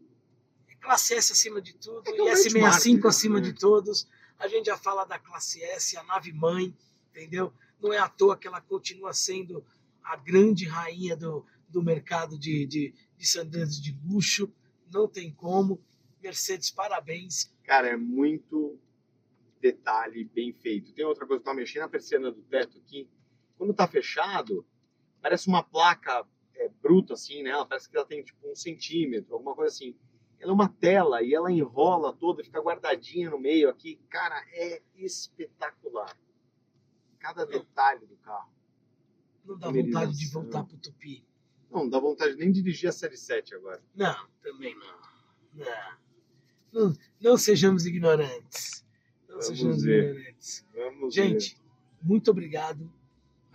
é 0.69 0.75
classe 0.77 1.15
S 1.15 1.33
acima 1.33 1.61
de 1.61 1.75
tudo 1.75 2.09
É 2.09 2.13
e 2.13 2.19
é 2.19 2.23
o 2.23 2.27
S65 2.27 2.53
benchmark, 2.53 3.07
acima 3.07 3.41
né? 3.41 3.47
de 3.47 3.53
todos. 3.53 4.09
A 4.39 4.47
gente 4.47 4.67
já 4.67 4.77
fala 4.77 5.05
da 5.05 5.19
classe 5.19 5.61
S, 5.63 5.97
a 5.97 6.05
nave 6.05 6.33
mãe, 6.33 6.73
entendeu? 7.11 7.53
Não 7.81 7.93
é 7.93 7.99
à 7.99 8.09
toa 8.09 8.37
que 8.37 8.47
ela 8.47 8.61
continua 8.61 9.13
sendo 9.13 9.65
a 10.03 10.17
grande 10.17 10.67
rainha 10.67 11.17
do, 11.17 11.45
do 11.69 11.83
mercado 11.83 12.39
de, 12.39 12.65
de, 12.67 12.95
de 13.17 13.27
sedãs 13.27 13.81
de 13.81 13.99
luxo. 14.05 14.53
Não 14.93 15.09
tem 15.09 15.33
como. 15.33 15.81
Mercedes, 16.23 16.71
parabéns. 16.71 17.53
Cara, 17.65 17.89
é 17.89 17.97
muito 17.97 18.79
detalhe 19.61 20.25
bem 20.25 20.53
feito. 20.53 20.93
Tem 20.93 21.05
outra 21.05 21.27
coisa 21.27 21.41
que 21.41 21.45
tá 21.45 21.55
mexendo 21.55 21.83
na 21.83 21.89
persiana 21.89 22.31
do 22.31 22.43
teto 22.43 22.79
aqui. 22.79 23.09
Quando 23.57 23.75
tá 23.75 23.87
fechado, 23.87 24.67
parece 25.21 25.49
uma 25.49 25.63
placa 25.63 26.27
é, 26.55 26.69
bruta 26.83 27.15
assim, 27.15 27.43
né? 27.43 27.51
Ela 27.51 27.67
parece 27.67 27.89
que 27.89 27.97
ela 27.97 28.07
tem 28.07 28.23
tipo 28.23 28.51
um 28.51 28.55
centímetro, 28.55 29.35
alguma 29.35 29.55
coisa 29.55 29.75
assim. 29.75 29.97
Ela 30.39 30.51
é 30.51 30.55
uma 30.55 30.69
tela 30.69 31.23
e 31.23 31.35
ela 31.35 31.51
enrola 31.51 32.13
toda, 32.13 32.45
fica 32.45 32.61
guardadinha 32.61 33.31
no 33.31 33.39
meio 33.39 33.69
aqui. 33.69 33.99
Cara, 34.11 34.43
é 34.53 34.83
espetacular. 34.97 36.15
Cada 37.19 37.47
detalhe 37.47 38.05
do 38.07 38.17
carro. 38.17 38.53
Não 39.45 39.59
dá 39.59 39.71
vontade 39.71 40.19
de 40.19 40.27
voltar 40.31 40.65
pro 40.65 40.77
Tupi. 40.77 41.25
Não, 41.71 41.85
não 41.85 41.91
dá 41.91 41.99
vontade 41.99 42.37
nem 42.37 42.53
de 42.53 42.63
dirigir 42.63 42.89
a 42.89 42.93
série 42.93 43.17
7 43.17 43.55
agora. 43.55 43.83
Não, 43.95 44.29
também 44.43 44.77
não. 44.77 45.05
Não, 45.55 45.67
não, 46.73 46.95
não 47.21 47.37
sejamos 47.37 47.87
ignorantes. 47.87 48.85
Não 49.23 49.37
Vamos 49.37 49.47
sejamos 49.47 49.83
ver. 49.83 50.11
ignorantes. 50.11 50.67
Vamos 50.75 51.15
Gente, 51.15 51.61
muito 52.03 52.31
obrigado. 52.31 52.93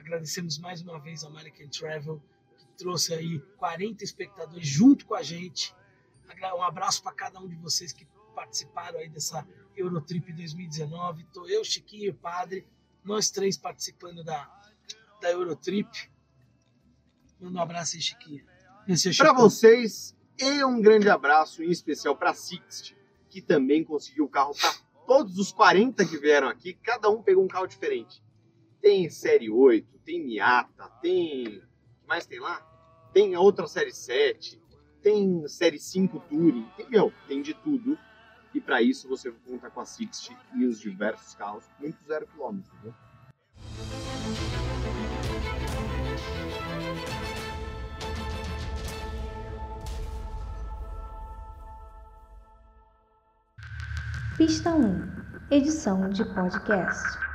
Agradecemos 0.10 0.58
mais 0.58 0.82
uma 0.82 1.00
vez 1.00 1.24
a 1.24 1.28
American 1.28 1.68
Travel, 1.68 2.20
que 2.58 2.66
trouxe 2.76 3.14
aí 3.14 3.40
40 3.58 4.04
espectadores 4.04 4.68
junto 4.68 5.06
com 5.06 5.14
a 5.14 5.22
gente. 5.22 5.72
Um 6.58 6.64
abraço 6.64 7.04
para 7.04 7.12
cada 7.12 7.40
um 7.40 7.48
de 7.48 7.56
vocês 7.56 7.94
que 7.94 8.08
participaram 8.34 8.98
aí 8.98 9.08
dessa 9.08 9.48
Eurotrip 9.78 10.34
2019. 10.34 11.26
Tô 11.26 11.46
eu, 11.46 11.64
Chiquinho 11.64 12.06
e 12.06 12.10
o 12.10 12.16
Padre, 12.16 12.66
nós 13.04 13.30
três 13.30 13.56
participando 13.56 14.24
da, 14.24 14.52
da 15.22 15.30
Eurotrip. 15.30 16.10
Manda 17.40 17.60
um 17.60 17.62
abraço 17.62 17.96
aí, 17.96 18.02
Chiquinho. 18.02 18.44
É 18.88 19.14
Para 19.16 19.34
vocês, 19.34 20.18
e 20.40 20.64
um 20.64 20.82
grande 20.82 21.08
abraço 21.08 21.62
em 21.62 21.70
especial 21.70 22.18
para 22.18 22.34
Sixt, 22.34 22.98
que 23.30 23.44
também 23.44 23.84
conseguiu 23.84 24.26
o 24.26 24.30
carro 24.30 24.56
para 24.60 24.74
todos 25.06 25.38
os 25.38 25.52
40 25.52 26.04
que 26.04 26.18
vieram 26.18 26.48
aqui, 26.48 26.74
cada 26.74 27.12
um 27.12 27.22
pegou 27.22 27.44
um 27.44 27.48
carro 27.48 27.68
diferente. 27.68 28.24
Tem 28.82 29.08
série 29.10 29.52
8, 29.52 29.99
tem 30.10 30.26
Miata, 30.26 30.90
tem. 31.04 31.44
O 31.48 32.02
que 32.02 32.08
mais 32.08 32.26
tem 32.26 32.40
lá? 32.40 32.66
Tem 33.14 33.36
a 33.36 33.40
outra 33.40 33.68
série 33.68 33.94
7, 33.94 34.60
tem 35.04 35.48
série 35.48 35.78
5 35.78 36.20
Touring, 36.22 36.68
tem, 36.76 36.90
meu, 36.90 37.14
tem 37.28 37.44
de 37.44 37.54
tudo. 37.54 37.96
E 38.52 38.60
para 38.60 38.82
isso 38.82 39.08
você 39.08 39.32
conta 39.32 39.70
com 39.70 39.80
a 39.80 39.86
Sixt 39.86 40.36
e 40.56 40.66
os 40.66 40.80
diversos 40.80 41.36
carros, 41.36 41.64
muito 41.80 42.04
zero 42.08 42.26
quilômetro. 42.26 42.72
Né? 42.84 42.92
Pista 54.36 54.74
1 54.74 55.20
Edição 55.52 56.10
de 56.10 56.26
podcast. 56.34 57.29